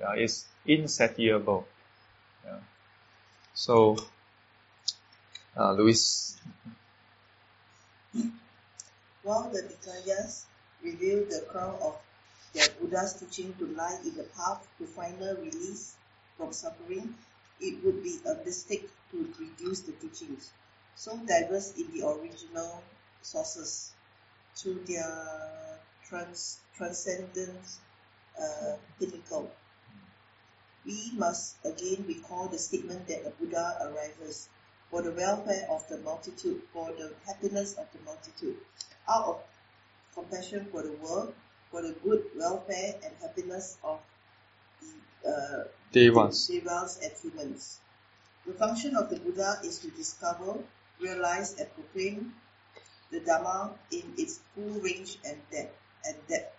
[0.00, 1.66] Yeah, it's insatiable.
[2.44, 2.58] Yeah.
[3.54, 3.96] So,
[5.56, 6.36] uh, Luis.
[9.22, 10.44] While the Nikayas
[10.82, 11.96] reveal the crown of
[12.52, 15.94] the Buddha's teaching to lie in the path to final release
[16.36, 17.14] from suffering,
[17.62, 20.52] it would be a mistake to reduce the teachings,
[20.96, 22.82] so diverse in the original
[23.22, 23.92] sources,
[24.56, 27.78] to their trans- transcendent
[28.40, 29.50] uh, pinnacle.
[30.84, 34.48] We must again recall the statement that the Buddha arises
[34.90, 38.56] for the welfare of the multitude, for the happiness of the multitude,
[39.08, 39.40] out of
[40.14, 41.32] compassion for the world,
[41.70, 44.00] for the good welfare and happiness of
[45.22, 46.46] the uh, Devas.
[46.48, 47.78] devas and humans.
[48.46, 50.58] The function of the Buddha is to discover,
[50.98, 52.34] realize, and proclaim
[53.10, 55.76] the Dharma in its full range and depth.
[56.04, 56.56] And depth.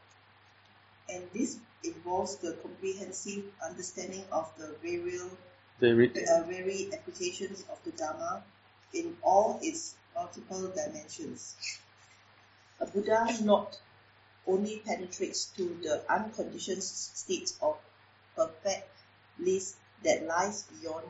[1.09, 8.43] And this involves the comprehensive understanding of the various uh, varied applications of the Dharma
[8.93, 11.55] in all its multiple dimensions.
[12.79, 13.79] A Buddha not
[14.45, 17.77] only penetrates to the unconditioned state of
[18.35, 18.92] perfect
[19.37, 21.07] bliss that lies beyond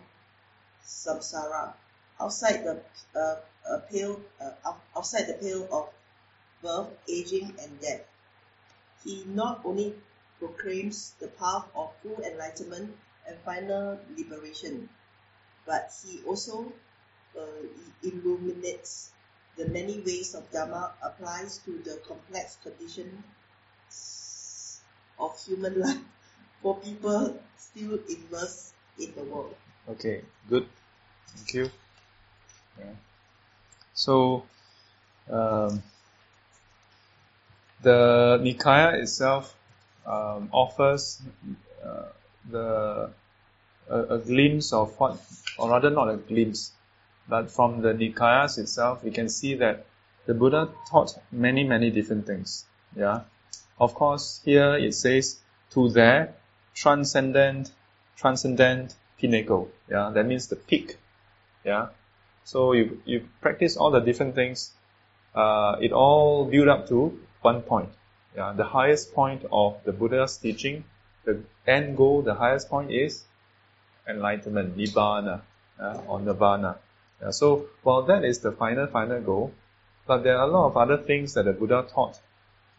[0.86, 1.74] samsara,
[2.19, 2.84] outside the
[3.15, 3.38] uh,
[3.69, 5.89] uh, pale, uh, out- outside the pale of
[6.61, 8.01] birth, aging, and death.
[9.03, 10.01] He not only
[10.39, 12.97] proclaims the path of full enlightenment
[13.28, 14.89] and final liberation,
[15.65, 16.74] but he also
[17.38, 17.63] uh,
[18.03, 19.11] illuminates
[19.57, 23.24] the many ways of Dharma applies to the complex conditions
[25.19, 26.01] of human life
[26.64, 29.55] for people still immersed in the world.
[29.89, 30.66] Okay, good.
[31.28, 31.72] Thank you.
[32.80, 32.95] Yeah.
[33.93, 34.43] So,
[35.30, 35.84] um,
[37.82, 39.53] the Nikaya itself
[40.05, 41.22] um, offers
[41.86, 42.05] uh,
[42.49, 43.11] the
[43.89, 45.20] a, a glimpse of what,
[45.57, 46.72] or rather not a glimpse,
[47.28, 49.86] but from the Nikayas itself, we can see that
[50.26, 52.66] the Buddha taught many, many different things.
[52.95, 53.22] Yeah.
[53.80, 55.39] Of course, here it says,
[55.72, 56.36] to their
[56.74, 57.71] transcendent,
[58.17, 59.69] transcendent pinnacle.
[59.89, 60.11] Yeah.
[60.13, 60.97] That means the peak.
[61.63, 61.88] Yeah.
[62.43, 64.74] So you, you practice all the different things,
[65.34, 67.89] uh, it all build up to one point.
[68.36, 68.53] Yeah.
[68.53, 70.84] The highest point of the Buddha's teaching,
[71.26, 73.24] the end goal, the highest point is
[74.07, 75.41] enlightenment, nibbana,
[75.80, 76.78] uh, or nirvana.
[77.21, 79.53] Yeah, so while that is the final, final goal,
[80.05, 82.19] but there are a lot of other things that the Buddha taught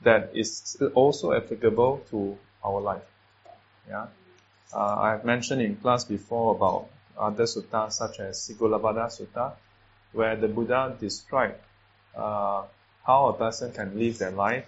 [0.03, 3.03] that is also applicable to our life.
[3.89, 4.07] Yeah,
[4.73, 9.53] uh, I have mentioned in class before about other suttas such as Sigalovada Sutta,
[10.13, 11.61] where the Buddha described
[12.17, 12.63] uh,
[13.07, 14.67] how a person can live their life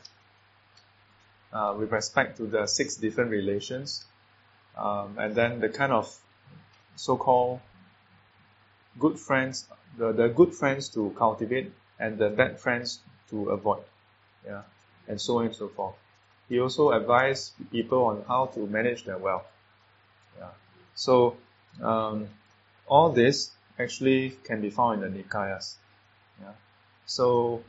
[1.53, 4.05] uh, with respect to the six different relations,
[4.77, 6.15] um, and then the kind of
[6.97, 7.61] so-called
[8.99, 9.67] good friends,
[9.99, 13.01] the, the good friends to cultivate and the bad friends
[13.31, 13.83] to avoid.
[14.47, 14.63] Yeah.
[15.09, 15.95] And so on and so forth.
[16.49, 19.47] He also advised people on how to manage their wealth.
[20.39, 20.51] Yeah.
[20.95, 21.37] So,
[21.83, 22.29] um,
[22.87, 25.75] all this actually can be found in the Nikayas.
[26.41, 26.53] Yeah.
[27.05, 27.65] So,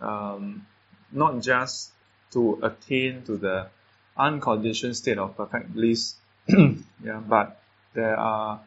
[0.00, 0.66] um,
[1.12, 1.92] not just
[2.32, 3.68] to attain to the
[4.16, 6.16] unconditioned state of perfect bliss,
[6.48, 7.60] yeah, but
[7.94, 8.60] there are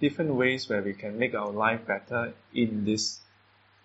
[0.00, 3.20] different ways where we can make our life better in this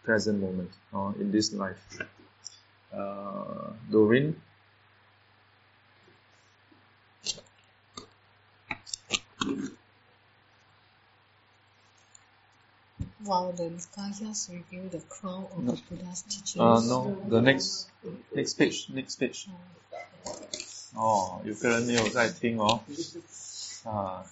[0.04, 1.78] present moment or in this life.
[2.94, 4.42] Uh, Doreen?
[13.25, 15.73] While the Nikayas review the crown of No.
[15.73, 16.57] the Buddha's teachings.
[16.59, 17.89] Uh, no, the next
[18.35, 19.49] next page, next page.
[20.95, 22.83] 哦，有个人没有在听哦。
[23.85, 24.25] 啊，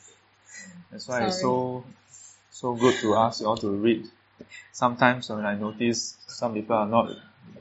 [0.90, 1.84] That's why it's so
[2.50, 4.10] so good to ask you all to read.
[4.72, 7.10] Sometimes when I notice some people are not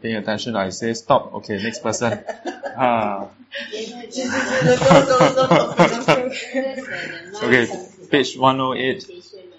[0.03, 1.33] paying attention, I say stop.
[1.35, 2.25] Okay, next person.
[2.75, 3.29] Ah,
[7.43, 7.67] okay,
[8.11, 9.07] page 108,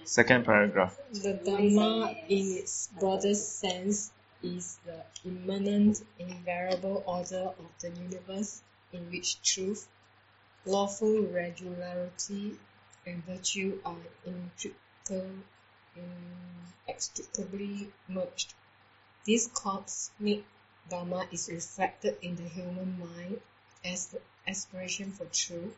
[0.04, 0.98] second paragraph.
[1.12, 9.12] The Dharma, in its broadest sense, is the immanent, invariable order of the universe in
[9.12, 9.88] which truth,
[10.66, 12.58] lawful regularity,
[13.06, 15.44] and virtue are intricately,
[16.88, 18.54] inextricably merged.
[19.26, 20.44] This cosmic
[20.90, 23.42] Dharma is reflected in the human mind
[23.86, 25.78] as the aspiration for truth,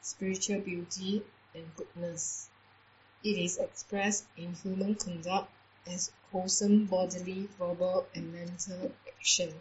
[0.00, 1.22] spiritual beauty,
[1.54, 2.48] and goodness.
[3.22, 5.50] It is expressed in human conduct
[5.86, 9.60] as wholesome bodily, verbal, and mental action.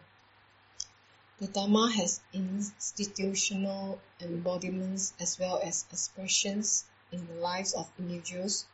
[1.40, 8.66] The Dharma has institutional embodiments as well as expressions in the lives of individuals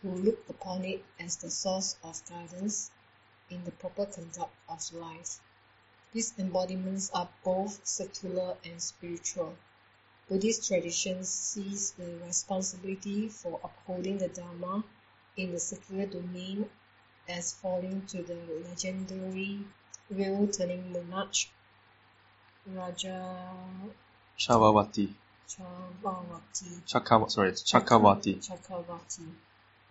[0.00, 2.92] who look upon it as the source of guidance
[3.50, 5.40] in the proper conduct of life.
[6.12, 9.56] These embodiments are both secular and spiritual.
[10.28, 14.84] Buddhist tradition sees the responsibility for upholding the Dharma
[15.36, 16.70] in the secular domain
[17.28, 18.36] as falling to the
[18.68, 19.60] legendary
[20.10, 21.48] wheel-turning monarch
[22.66, 23.36] Raja
[24.38, 25.14] Chavavati.
[25.48, 26.82] Chavavati.
[26.86, 28.34] Chakav- sorry, Chakavati.
[28.46, 29.26] Chakravarti.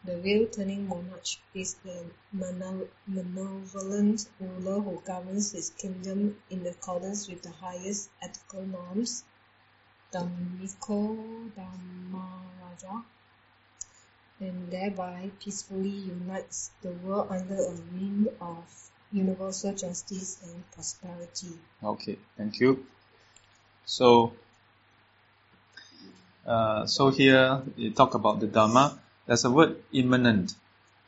[0.05, 7.51] The wheel-turning monarch is the malevolent ruler who governs his kingdom in accordance with the
[7.51, 9.23] highest ethical norms.
[10.11, 13.05] Dhammiko Dhammaraja
[14.39, 21.57] and thereby peacefully unites the world under a reign of universal justice and prosperity.
[21.81, 22.85] Okay, thank you.
[23.85, 24.33] So,
[26.45, 28.99] uh, so here you talk about the Dharma.
[29.25, 30.55] There's a word immanent.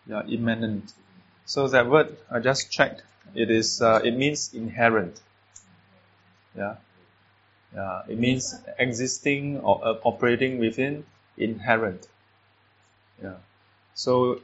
[0.07, 0.93] Yeah, immanent.
[1.45, 3.03] So that word I just checked.
[3.33, 3.81] It is.
[3.81, 5.19] Uh, it means inherent.
[6.57, 6.75] Yeah.
[7.73, 8.03] Yeah.
[8.07, 11.05] It means existing or uh, operating within
[11.37, 12.07] inherent.
[13.21, 13.37] Yeah.
[13.93, 14.41] So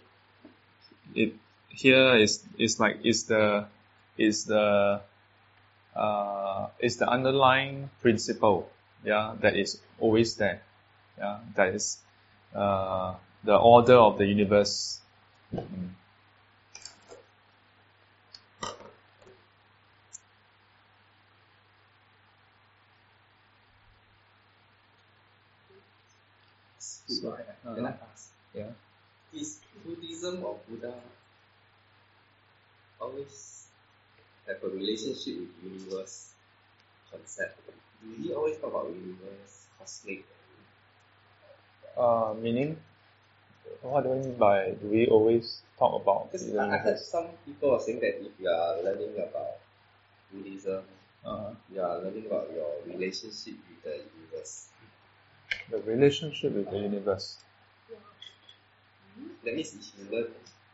[1.15, 1.33] it
[1.69, 3.65] here is is like is the
[4.17, 5.01] is the
[5.95, 8.69] uh, is the underlying principle,
[9.03, 10.61] yeah, that is always there,
[11.17, 11.97] yeah, that is
[12.55, 14.99] uh, the order of the universe.
[15.53, 15.89] Mm.
[26.79, 28.31] So, uh, can I ask?
[28.53, 28.71] Yeah.
[29.33, 30.93] Is Buddhism or Buddha
[32.99, 33.67] always
[34.47, 36.33] have a relationship with universe
[37.11, 37.59] concept?
[38.01, 40.25] Do we always talk about universe, cosmic,
[41.97, 42.77] Uh, meaning,
[43.81, 47.27] what do you mean by do we always talk about Because I I heard some
[47.45, 49.57] people are saying that if you are learning about
[50.31, 50.83] Buddhism,
[51.25, 54.69] Uh, you are learning about your relationship with the universe.
[55.69, 57.37] the relationship with the universe.
[59.43, 60.27] That means if you learn,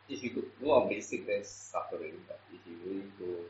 [0.10, 2.16] if you could go on basic, there's suffering.
[2.28, 3.44] But if you really go,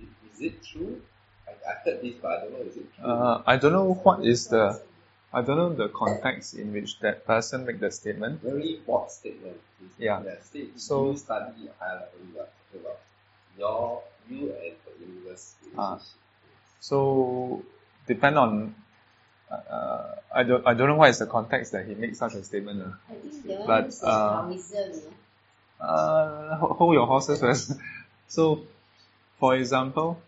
[0.00, 1.02] i- is it true?
[1.48, 3.04] I, I heard this, but I don't know is it true.
[3.04, 4.80] Uh, I don't know what is the,
[5.34, 8.40] I don't know the context in which that person make the statement.
[8.42, 9.58] Very broad statement.
[9.82, 10.22] It's- Yeah.
[10.52, 13.00] Say, So- you study higher level, you are talking about
[13.58, 15.98] your you and the universe Ah.
[16.80, 17.62] So
[18.06, 18.74] depend on.
[19.50, 20.66] Uh, I don't.
[20.66, 22.82] I don't know what is the context that he makes such a statement.
[22.82, 22.92] Uh.
[23.10, 25.12] I think that But, one is uh, Taoism.
[25.80, 25.86] no?
[25.86, 27.72] Uh, ho- hold your horses first.
[28.28, 28.62] so,
[29.38, 30.20] for example,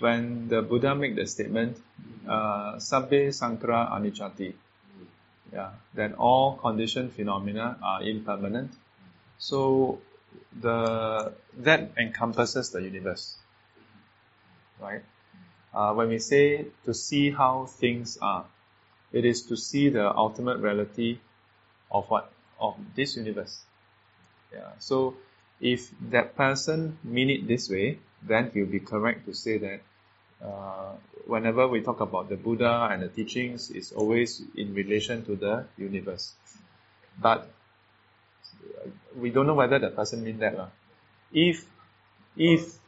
[0.00, 1.76] when the Buddha made the statement,
[2.28, 4.54] uh, "Sabbe sankhara anicchati,"
[5.52, 8.72] yeah, then all conditioned phenomena are impermanent.
[9.38, 10.00] So,
[10.60, 13.36] the that encompasses the universe,
[14.80, 15.02] right?
[15.72, 18.44] Uh, when we say to see how things are,
[19.12, 21.18] it is to see the ultimate reality
[21.90, 23.62] of what of this universe.
[24.52, 24.70] Yeah.
[24.78, 25.16] So
[25.60, 29.80] if that person mean it this way, then he'll be correct to say that
[30.44, 30.92] uh,
[31.26, 35.64] whenever we talk about the Buddha and the teachings, it's always in relation to the
[35.76, 36.32] universe.
[37.20, 37.50] But
[38.64, 40.56] uh, we don't know whether the person mean that.
[40.56, 40.68] lah.
[41.32, 41.64] If
[42.36, 42.78] if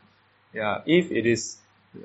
[0.54, 1.58] yeah, if it is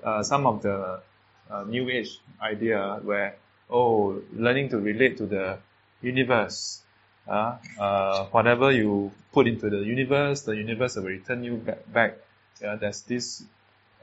[0.03, 1.01] uh, some of the
[1.49, 3.35] uh, new age idea where
[3.69, 5.57] oh learning to relate to the
[6.01, 6.81] universe
[7.27, 11.91] uh, uh, whatever you put into the universe, the universe will return you back.
[11.91, 12.17] back.
[12.61, 13.43] Yeah, there's this.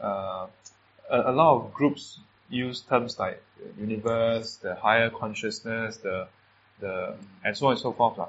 [0.01, 0.47] Uh,
[1.11, 6.29] a, a lot of groups use terms like the universe, the higher consciousness, the
[6.81, 8.19] the and so on and so forth.
[8.19, 8.29] lah.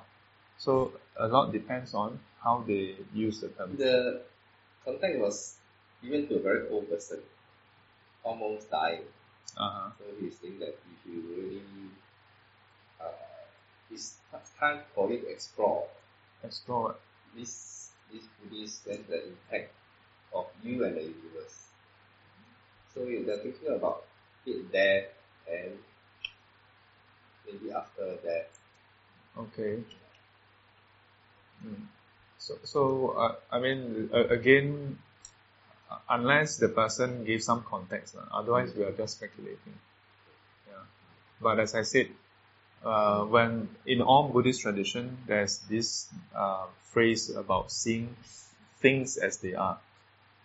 [0.57, 3.76] So a lot depends on how they use the term.
[3.78, 4.21] The
[4.84, 5.55] context was
[6.01, 7.19] given to a very old person,
[8.23, 9.01] almost dying.
[9.57, 9.91] Uh-huh.
[9.97, 11.61] So he's saying that if you really,
[12.99, 13.05] uh,
[13.91, 14.17] it's
[14.59, 15.88] time for you to explore
[16.43, 16.95] Explore.
[17.36, 19.71] this this Buddhist and the impact
[20.34, 21.74] of you and the universe.
[22.95, 24.05] So you- they're thinking about
[24.45, 25.09] it there
[25.51, 25.77] and
[27.45, 28.49] maybe after that.
[29.37, 29.83] Okay.
[31.65, 31.85] Mm.
[32.37, 34.97] So, so uh, I mean, uh, again,
[36.09, 39.75] unless the person gave some context, uh, otherwise we are just speculating.
[40.67, 40.83] Yeah.
[41.41, 42.09] But as I said,
[42.83, 48.15] uh, when in all Buddhist tradition, there's this uh, phrase about seeing
[48.79, 49.79] things as they are.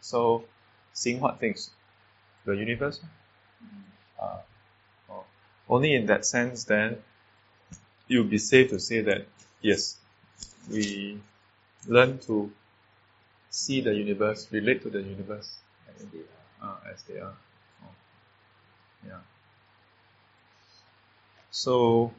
[0.00, 0.44] So,
[0.94, 1.70] seeing what things?
[2.44, 3.00] The universe.
[4.20, 4.38] Uh.
[5.68, 6.98] Only in that sense, then
[8.08, 9.26] it would be safe to say that
[9.60, 9.96] yes,
[10.68, 11.20] we
[11.86, 12.50] learn to
[13.50, 15.58] see the universe, relate to the universe
[15.96, 16.68] As they are.
[16.70, 17.34] uh, as they are.
[17.84, 17.88] Oh.
[19.06, 19.18] Yeah.
[21.52, 22.12] So,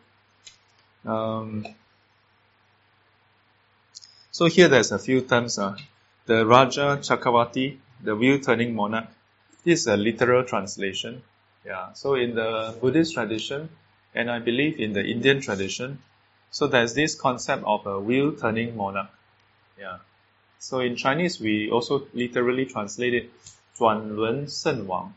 [1.05, 1.65] um,
[4.31, 5.57] so here there's a few terms.
[5.59, 5.75] Uh,
[6.25, 9.09] the Raja Chakravarti, the wheel turning monarch
[9.64, 11.22] This is a literal translation.
[11.64, 11.92] Yeah.
[11.94, 13.68] So in the Buddhist tradition,
[14.14, 15.98] and I believe in the Indian tradition,
[16.50, 19.10] so there's this concept of a wheel turning monarch.
[19.78, 19.98] Yeah.
[20.58, 23.30] So in Chinese, we also literally translate it
[23.76, 25.12] 转轮圣王.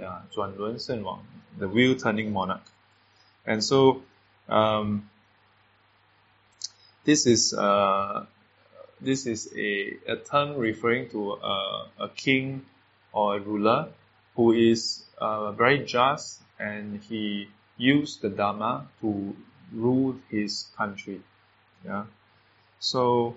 [0.00, 1.22] Yeah, 转轮圣王,
[1.58, 2.62] the wheel turning monarch.
[3.46, 4.02] And so,
[4.48, 5.08] um,
[7.04, 8.26] this is uh,
[9.00, 12.66] this is a, a term referring to a, a king
[13.13, 13.89] or a ruler
[14.35, 19.35] who is uh, very just and he used the Dharma to
[19.71, 21.21] rule his country.
[21.85, 22.05] Yeah.
[22.79, 23.35] So,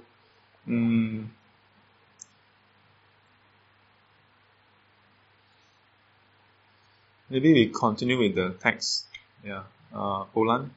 [0.68, 1.26] mm,
[7.30, 9.06] maybe we continue with the text.
[9.44, 9.64] Yeah.
[9.94, 10.70] Uh, Poland.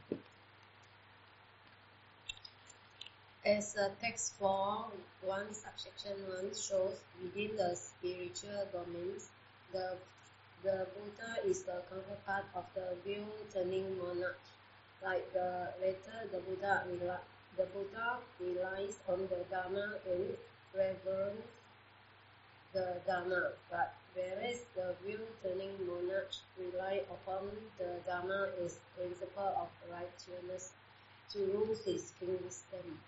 [3.49, 4.85] As a text for
[5.23, 9.31] one subsection one shows within the spiritual domains,
[9.71, 9.97] the
[10.61, 14.37] the Buddha is the counterpart of the wheel turning monarch.
[15.01, 16.83] Like the later, the Buddha
[17.57, 20.37] the Buddha relies on the Dharma and
[20.75, 21.47] reverence
[22.71, 27.49] the Dharma, but whereas the wheel turning monarch rely upon
[27.79, 30.73] the Dharma as principle of righteousness
[31.31, 32.99] to rule his kingdom.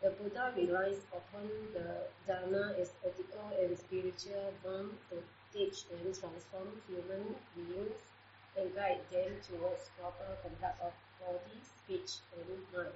[0.00, 5.22] The Buddha relies upon the Dharma as ethical and spiritual norm to
[5.52, 8.00] teach and transform human beings
[8.56, 12.94] and guide them towards proper conduct of body, speech, and mind.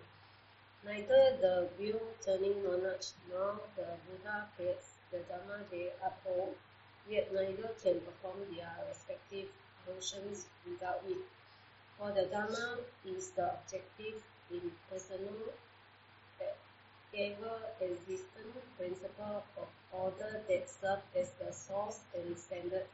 [0.85, 6.57] Neither the wheel-turning monarch nor the Buddha creates the Dharma they uphold,
[7.09, 9.49] yet neither can perform their respective
[9.87, 11.19] functions without it.
[11.97, 15.53] For the Dharma is the objective, impersonal,
[17.17, 22.85] ever-existent principle of order that serves as the source and standard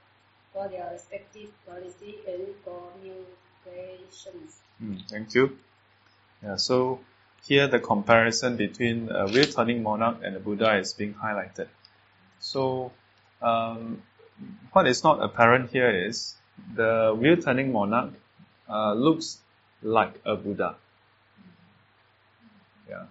[0.52, 4.60] for their respective policy and communications.
[4.82, 5.58] Mm, thank you.
[6.42, 7.00] Yeah, so
[7.44, 11.68] here the comparison between a wheel turning monarch and a Buddha is being highlighted.
[12.40, 12.92] So,
[13.42, 14.02] um,
[14.72, 16.34] what is not apparent here is
[16.74, 18.12] the wheel turning monarch
[18.68, 19.38] uh, looks
[19.82, 20.76] like a Buddha.
[22.88, 23.04] Yeah.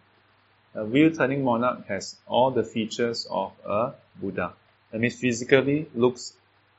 [0.76, 4.54] A wheel turning monarch has all the features of a Buddha.
[4.92, 6.34] That means physically looks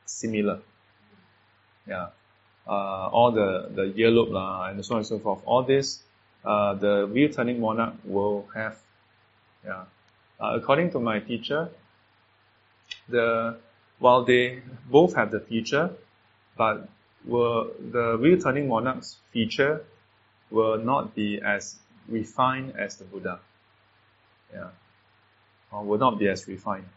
[0.05, 0.61] similar.
[1.87, 2.09] Yeah.
[2.66, 5.43] Uh, all the, the earlobe lah, and so on and so forth.
[5.45, 6.03] All this,
[6.45, 8.79] uh, the wheel turning monarch will have.
[9.65, 9.85] Yeah.
[10.41, 11.69] Uh, according to my teacher,
[13.09, 13.59] the
[13.99, 14.61] while they
[14.91, 15.91] both have the feature,
[16.57, 16.89] but
[17.25, 19.85] will the wheel turning monarch's feature
[20.51, 21.77] will not be as
[22.09, 23.39] refined as the Buddha.
[24.55, 24.70] Yeah.
[25.72, 26.89] Or will not be as refined.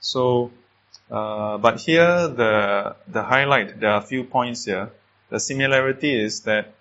[0.00, 0.50] So
[1.10, 4.90] uh, but here, the the highlight there are a few points here.
[5.28, 6.74] The similarity is that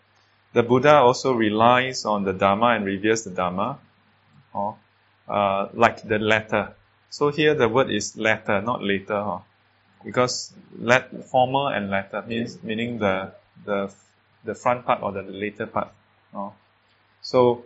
[0.53, 3.79] the Buddha also relies on the Dharma and reveres the Dharma,
[4.53, 4.77] or
[5.27, 6.73] uh, like the latter.
[7.09, 9.39] So here the word is latter, not later, huh?
[10.05, 13.31] because let, former and latter means meaning the
[13.65, 13.91] the
[14.43, 15.91] the front part or the later part.
[16.35, 16.53] Oh.
[17.21, 17.63] So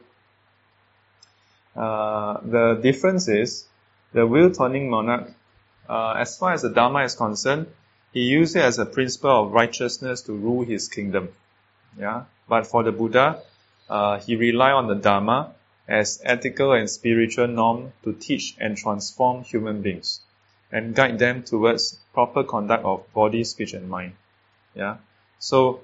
[1.76, 3.66] uh, the difference is
[4.14, 5.30] the wheel turning monarch
[5.88, 7.68] uh, as far as the Dharma is concerned,
[8.14, 11.30] he used it as a principle of righteousness to rule his kingdom.
[11.98, 13.42] Yeah, but for the Buddha,
[13.90, 15.54] uh, he relied on the Dharma
[15.88, 20.22] as ethical and spiritual norm to teach and transform human beings
[20.72, 24.14] and guide them towards proper conduct of body, speech, and mind.
[24.74, 24.98] Yeah,
[25.40, 25.82] so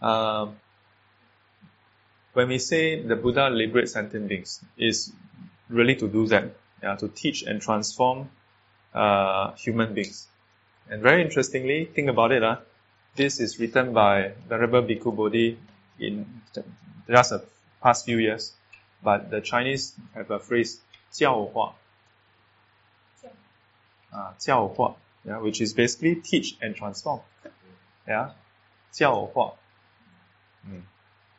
[0.00, 0.48] uh,
[2.37, 5.11] when we say the Buddha liberates sentient beings, is
[5.69, 8.29] really to do that yeah, to teach and transform
[8.93, 10.27] uh, human beings.
[10.89, 12.57] And very interestingly, think about it, uh,
[13.15, 15.57] this is written by Venerable Bhikkhu Bodhi
[15.99, 16.41] in
[17.07, 17.43] just the
[17.81, 18.53] past few years.
[19.01, 20.79] But the Chinese have a phrase,
[21.11, 21.75] 教化.
[24.11, 27.21] Uh, 教化, yeah, which is basically teach and transform.
[28.07, 28.31] Yeah,
[28.93, 29.53] 教化.
[30.67, 30.81] Mm.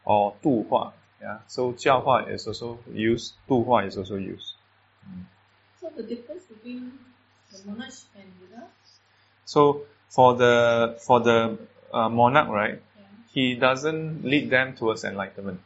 [0.04, 0.92] Or 度化.
[1.20, 4.54] Yeah, so 教化 is also used, 度化 is also used.
[5.80, 6.98] So the difference between
[7.50, 8.66] the monarch and Buddha?
[9.46, 11.58] So for the for the
[11.92, 12.80] uh, monarch, right?
[12.98, 13.04] Yeah.
[13.32, 15.60] He doesn't lead them towards enlightenment.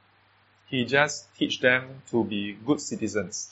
[0.68, 3.50] He just teach them to be good citizens.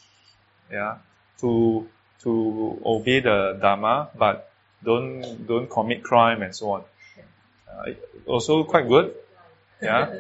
[0.71, 0.99] Yeah,
[1.41, 1.89] to
[2.23, 4.51] to obey the dharma, but
[4.85, 6.85] don't don't commit crime and so on.
[7.69, 7.93] Uh,
[8.27, 9.15] also quite good.
[9.82, 10.14] yeah.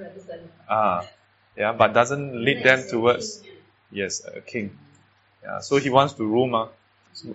[0.68, 1.08] ah,
[1.56, 3.42] yeah, but doesn't lead them towards
[3.90, 4.76] yes a king.
[5.42, 6.68] Yeah, so he wants to rule, ma,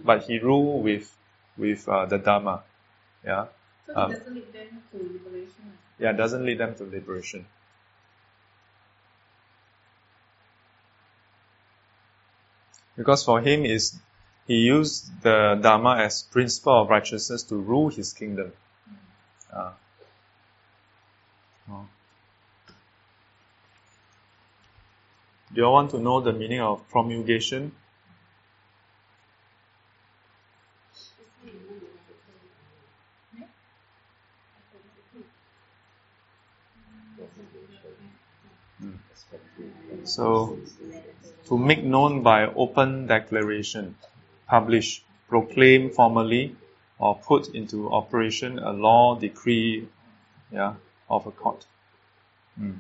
[0.04, 1.14] but he rule with
[1.58, 2.64] with uh, the Dharma.
[3.26, 3.48] Yeah.
[3.86, 5.78] So um, doesn't lead them to liberation.
[6.00, 7.46] Yeah, doesn't lead them to liberation.
[12.96, 14.00] Because for him is
[14.48, 18.54] he used the Dharma as principle of righteousness to rule his kingdom.
[19.52, 19.72] Uh,
[21.68, 21.74] Do
[25.62, 27.72] you want to know the meaning of promulgation?
[38.78, 38.92] Hmm.
[40.04, 40.58] So,
[41.48, 43.96] to make known by open declaration,
[44.48, 46.56] publish, proclaim formally,
[47.00, 49.88] or put into operation a law, decree,
[50.52, 50.76] yeah,
[51.10, 51.66] of a court.
[52.60, 52.80] Mm.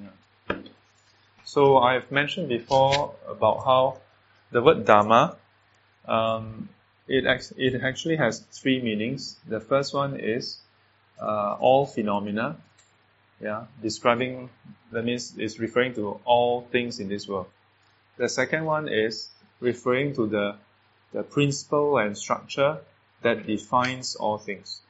[0.00, 0.56] Yeah.
[1.44, 4.00] So I've mentioned before about how
[4.50, 5.36] the word Dharma,
[6.06, 6.68] um,
[7.08, 7.24] it,
[7.56, 9.36] it actually has three meanings.
[9.46, 10.58] The first one is
[11.20, 12.56] uh, all phenomena,
[13.40, 14.50] yeah, describing,
[14.92, 17.46] that means it's referring to all things in this world.
[18.16, 19.28] The second one is
[19.60, 20.56] referring to the,
[21.12, 22.78] the principle and structure
[23.22, 24.80] that defines all things.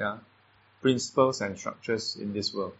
[0.00, 0.16] Yeah,
[0.80, 2.72] principles and structures in this world.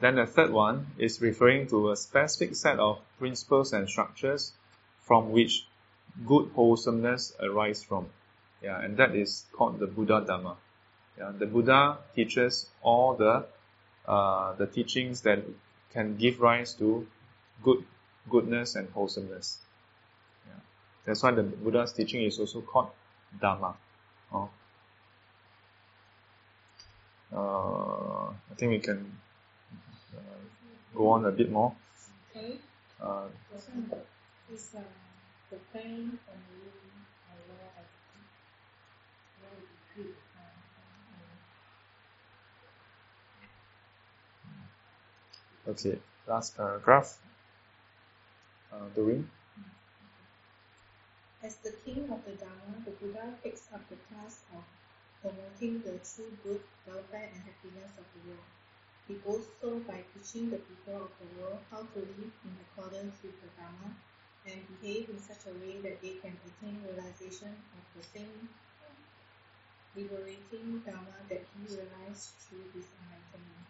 [0.00, 4.52] Then the third one is referring to a specific set of principles and structures
[5.02, 5.66] from which
[6.26, 8.06] good wholesomeness arises from.
[8.62, 10.56] Yeah, and that is called the Buddha Dharma.
[11.18, 13.46] Yeah, the Buddha teaches all the
[14.08, 15.44] uh, the teachings that
[15.92, 17.06] can give rise to
[17.62, 17.84] good
[18.30, 19.58] goodness and wholesomeness.
[20.46, 20.60] Yeah.
[21.04, 22.90] That's why the Buddha's teaching is also called
[23.40, 23.76] Dharma.
[24.32, 24.48] Oh.
[27.32, 29.18] Uh, I think we can
[30.16, 30.40] uh,
[30.94, 31.74] go on a bit more.
[32.30, 32.58] Okay.
[33.02, 33.26] Uh,
[34.52, 34.80] Is uh,
[35.50, 36.70] the pain from you
[37.26, 37.88] a law of
[39.42, 40.14] law of decree?
[45.68, 45.98] Okay,
[46.28, 47.18] last paragraph.
[48.72, 49.28] Uh, Doreen?
[51.42, 54.62] As the king of the Dharma, the Buddha takes up the task of
[55.26, 58.46] promoting the true good, welfare, and happiness of the world.
[59.10, 63.18] He does so by teaching the people of the world how to live in accordance
[63.26, 63.90] with the Dharma
[64.46, 68.48] and behave in such a way that they can attain realization of the same
[69.98, 73.66] liberating Dharma that he realized through his enlightenment.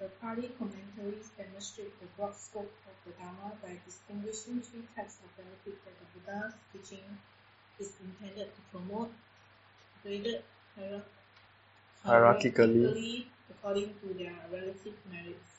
[0.00, 5.28] The Pali commentaries demonstrate the broad scope of the Dharma by distinguishing three types of
[5.36, 7.04] benefit that the Buddha's teaching
[7.76, 9.12] is intended to promote,
[10.02, 10.40] graded
[10.76, 11.02] hier-
[12.04, 13.26] Hierarchically.
[13.50, 15.50] according to their relative merits.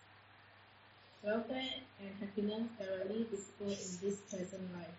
[1.24, 4.98] Welfare and happiness directly visible in this present life.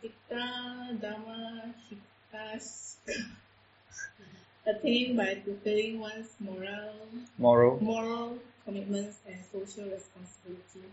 [0.00, 2.96] Pitta Dhamma Hitas
[4.66, 6.94] attained by fulfilling one's moral
[7.36, 7.78] Moral?
[7.82, 10.88] moral commitments and social responsibility.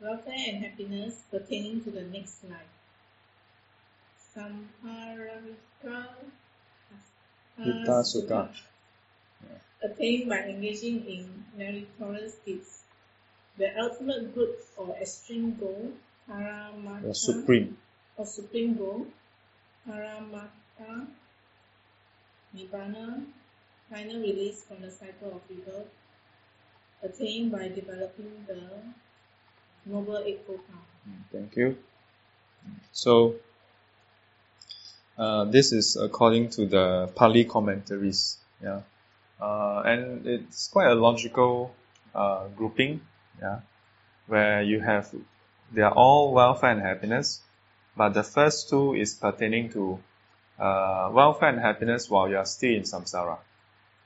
[0.00, 2.72] Welfare and happiness pertaining to the next life.
[4.34, 6.06] Samparika
[7.64, 8.48] Hitta Sukha.
[9.82, 12.82] Attained by engaging in meritorious deeds.
[13.58, 15.92] The ultimate good or extreme goal,
[16.28, 17.76] Paramata, The supreme.
[18.16, 19.06] or supreme goal,
[19.88, 21.06] Paramata,
[22.56, 23.26] Nibbana,
[23.90, 25.90] final release from the cycle of rebirth,
[27.02, 28.60] attained by developing the
[29.84, 30.86] Noble Eightfold Path.
[31.08, 31.76] Mm, thank you.
[32.66, 33.34] Mm, so,
[35.18, 38.38] uh, this is according to the Pali commentaries.
[38.62, 38.80] Yeah.
[39.40, 41.74] Uh, and it's quite a logical
[42.14, 43.00] uh, grouping.
[43.40, 43.60] Yeah.
[44.26, 45.12] Where you have,
[45.72, 47.40] they are all welfare and happiness,
[47.96, 49.98] but the first two is pertaining to
[50.58, 53.38] uh, welfare and happiness while you are still in samsara.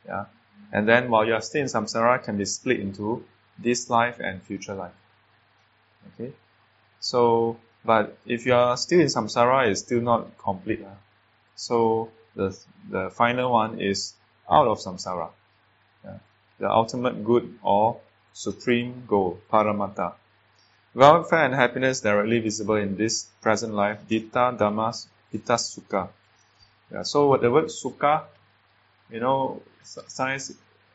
[0.07, 0.25] Yeah.
[0.73, 3.25] And then while you are still in samsara can be split into
[3.59, 4.95] this life and future life.
[6.15, 6.33] Okay.
[7.01, 10.83] So, but if you are still in samsara, it's still not complete.
[10.83, 10.99] lah.
[11.55, 12.57] So the
[12.91, 14.15] the final one is
[14.51, 15.31] out of samsara.
[16.05, 16.19] Yeah.
[16.59, 18.01] The ultimate good or
[18.33, 20.15] supreme goal, paramata.
[20.95, 26.09] Welfare and happiness directly visible in this present life, ditta, dhammas, hitta, sukha.
[26.91, 28.25] Yeah, so the word sukha,
[29.11, 30.53] you know, science,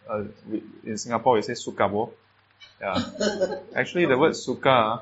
[0.09, 0.23] uh,
[0.84, 2.11] in Singapore we say sukabo.
[2.80, 2.97] Yeah.
[3.76, 5.01] Actually the word sukha,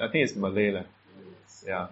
[0.00, 0.70] I think it's Malay.
[0.72, 0.84] lah.
[1.66, 1.88] Yeah.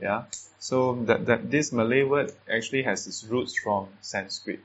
[0.00, 0.24] Yeah,
[0.58, 4.60] So that, that this Malay word actually has its roots from Sanskrit.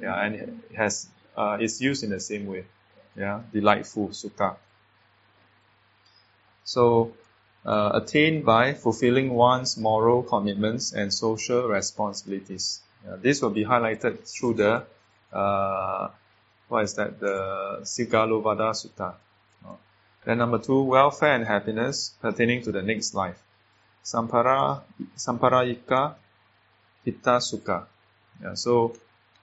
[0.00, 2.64] Yeah, and it has uh, it's used in the same way.
[3.16, 4.56] Yeah, delightful, sukha.
[6.64, 7.12] So
[7.64, 12.80] uh, attained by fulfilling one's moral commitments and social responsibilities.
[13.06, 14.84] Yeah, this will be highlighted through the
[15.32, 16.08] uh,
[16.68, 17.20] what is that?
[17.20, 19.14] The Sigalovada Sutta.
[20.24, 23.42] Then number two, welfare and happiness pertaining to the next life.
[24.04, 24.82] Sampara,
[25.16, 26.14] Samparayika
[27.04, 27.86] Hitta Sukha.
[28.42, 28.96] Yeah, so,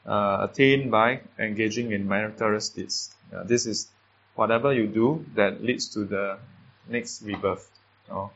[0.06, 3.14] uh, attained by engaging in meritorious deeds.
[3.32, 3.88] Yeah, this is
[4.36, 6.40] whatever you do that leads to the
[6.88, 7.70] next rebirth,
[8.10, 8.32] or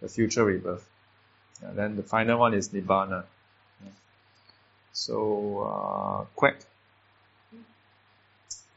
[0.00, 0.88] the future rebirth.
[1.62, 3.24] Yeah, then the final one is Nibbana.
[3.84, 3.90] Yeah.
[4.92, 5.16] So,
[5.60, 6.56] uh, Quack.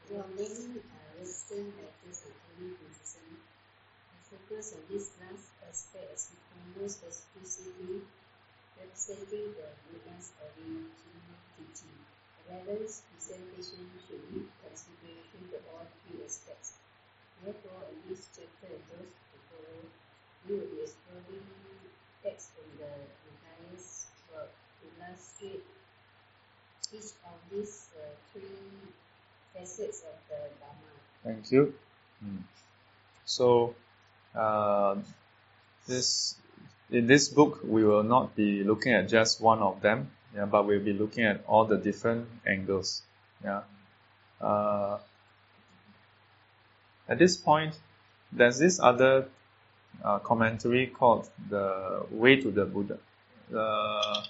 [0.08, 3.38] There are many uh, Western writers on early Buddhism
[4.28, 6.28] focus on this last aspect as
[6.82, 8.02] most exclusively
[8.74, 11.94] representing the Buddha's original teaching.
[12.50, 16.82] Relevance presentation should give consideration to all three aspects.
[17.38, 19.78] Therefore, in this chapter and those to follow,
[20.42, 21.46] we will be exploring
[22.26, 22.90] texts from the
[23.30, 25.62] Buddha's work to illustrate
[26.90, 28.90] each of these uh, three
[29.54, 30.90] facets of the Dharma.
[31.22, 31.74] Thank you.
[32.18, 32.42] Hmm.
[33.24, 33.74] So,
[34.34, 34.96] uh,
[35.86, 36.41] this
[36.92, 40.66] in this book, we will not be looking at just one of them, yeah, but
[40.66, 43.02] we'll be looking at all the different angles.
[43.42, 43.62] Yeah.
[44.40, 44.98] Uh,
[47.08, 47.74] at this point,
[48.30, 49.28] there's this other
[50.04, 52.98] uh, commentary called the Way to the Buddha.
[53.54, 54.22] Uh,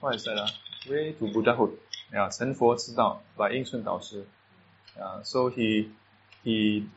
[0.00, 0.36] what is that?
[0.36, 0.48] Uh?
[0.88, 1.78] Way to Buddhahood.
[2.12, 4.24] Yeah, 成佛之道 by 印顺导师.
[4.98, 5.90] Uh, so he
[6.42, 6.88] he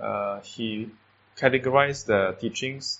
[0.00, 0.90] uh, he
[1.36, 2.98] categorized the teachings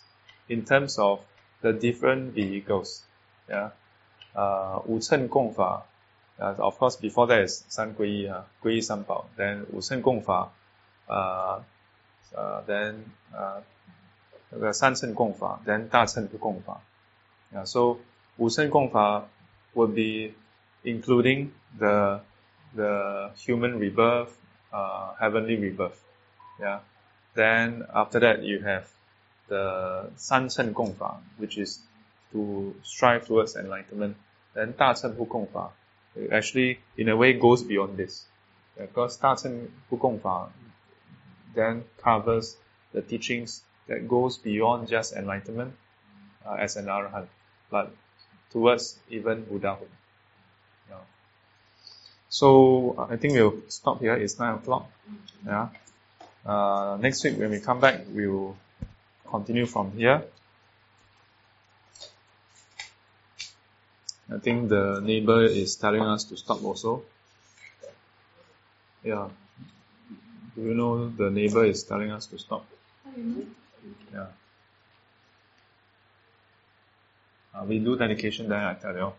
[0.48, 1.20] in terms of
[1.61, 3.01] the different vehicles.
[3.47, 3.71] Yeah,
[4.33, 5.83] uh, 五乘共法
[6.39, 9.25] uh, of course, before that is 三皈依啊，皈依三宝。
[9.37, 10.51] Then 五乘共法，
[11.07, 11.63] 呃
[12.33, 12.95] 呃，then
[13.31, 13.63] 呃
[14.49, 16.81] 那个三乘共法，then 大乘不共法。
[17.53, 17.99] Yeah, so
[18.37, 19.25] 五乘共法
[19.75, 20.33] would be
[20.83, 22.21] including the
[22.75, 24.31] the human rebirth,
[24.71, 25.99] uh, heavenly rebirth.
[26.59, 26.79] Yeah.
[27.35, 28.85] Then after that you have
[29.48, 31.80] the San Chen Gong Fa, which is
[32.32, 34.16] to strive towards enlightenment,
[34.54, 35.68] then Da Chen Hu Gong Fa
[36.32, 38.24] actually, in a way, goes beyond this.
[38.76, 40.48] Because Da Chen Hu Gong Fa
[41.54, 42.56] then covers
[42.92, 45.74] the teachings that goes beyond just enlightenment
[46.46, 47.26] uh, as an arahant,
[47.70, 47.90] but
[48.50, 49.88] towards even Buddhahood.
[50.88, 50.96] Yeah.
[52.28, 54.14] So I think we'll stop here.
[54.14, 54.90] It's nine o'clock.
[55.44, 55.68] Yeah.
[56.46, 58.56] Uh, next week when we come back, we'll
[59.30, 60.22] continue from here.
[64.30, 67.02] I think the neighbor is telling us to stop also.
[69.02, 69.28] Yeah.
[70.54, 72.66] Do you know the neighbor is telling us to stop?
[74.12, 74.26] Yeah.
[77.54, 79.12] Uh, we do dedication then I tell you.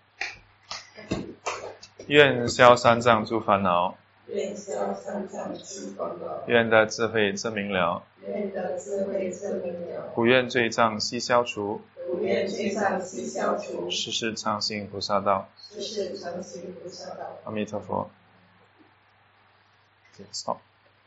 [2.07, 3.95] 愿消三障诸烦恼。
[4.32, 11.82] 愿消三障诸烦恼，愿得智慧真明了，愿得智慧真明了，不愿罪障悉消除，
[12.12, 15.50] 不愿罪障悉消除，世世常行菩萨道。
[15.58, 17.40] 世世常行菩萨道。
[17.46, 18.10] 阿弥陀佛。
[20.32, 20.58] Stop.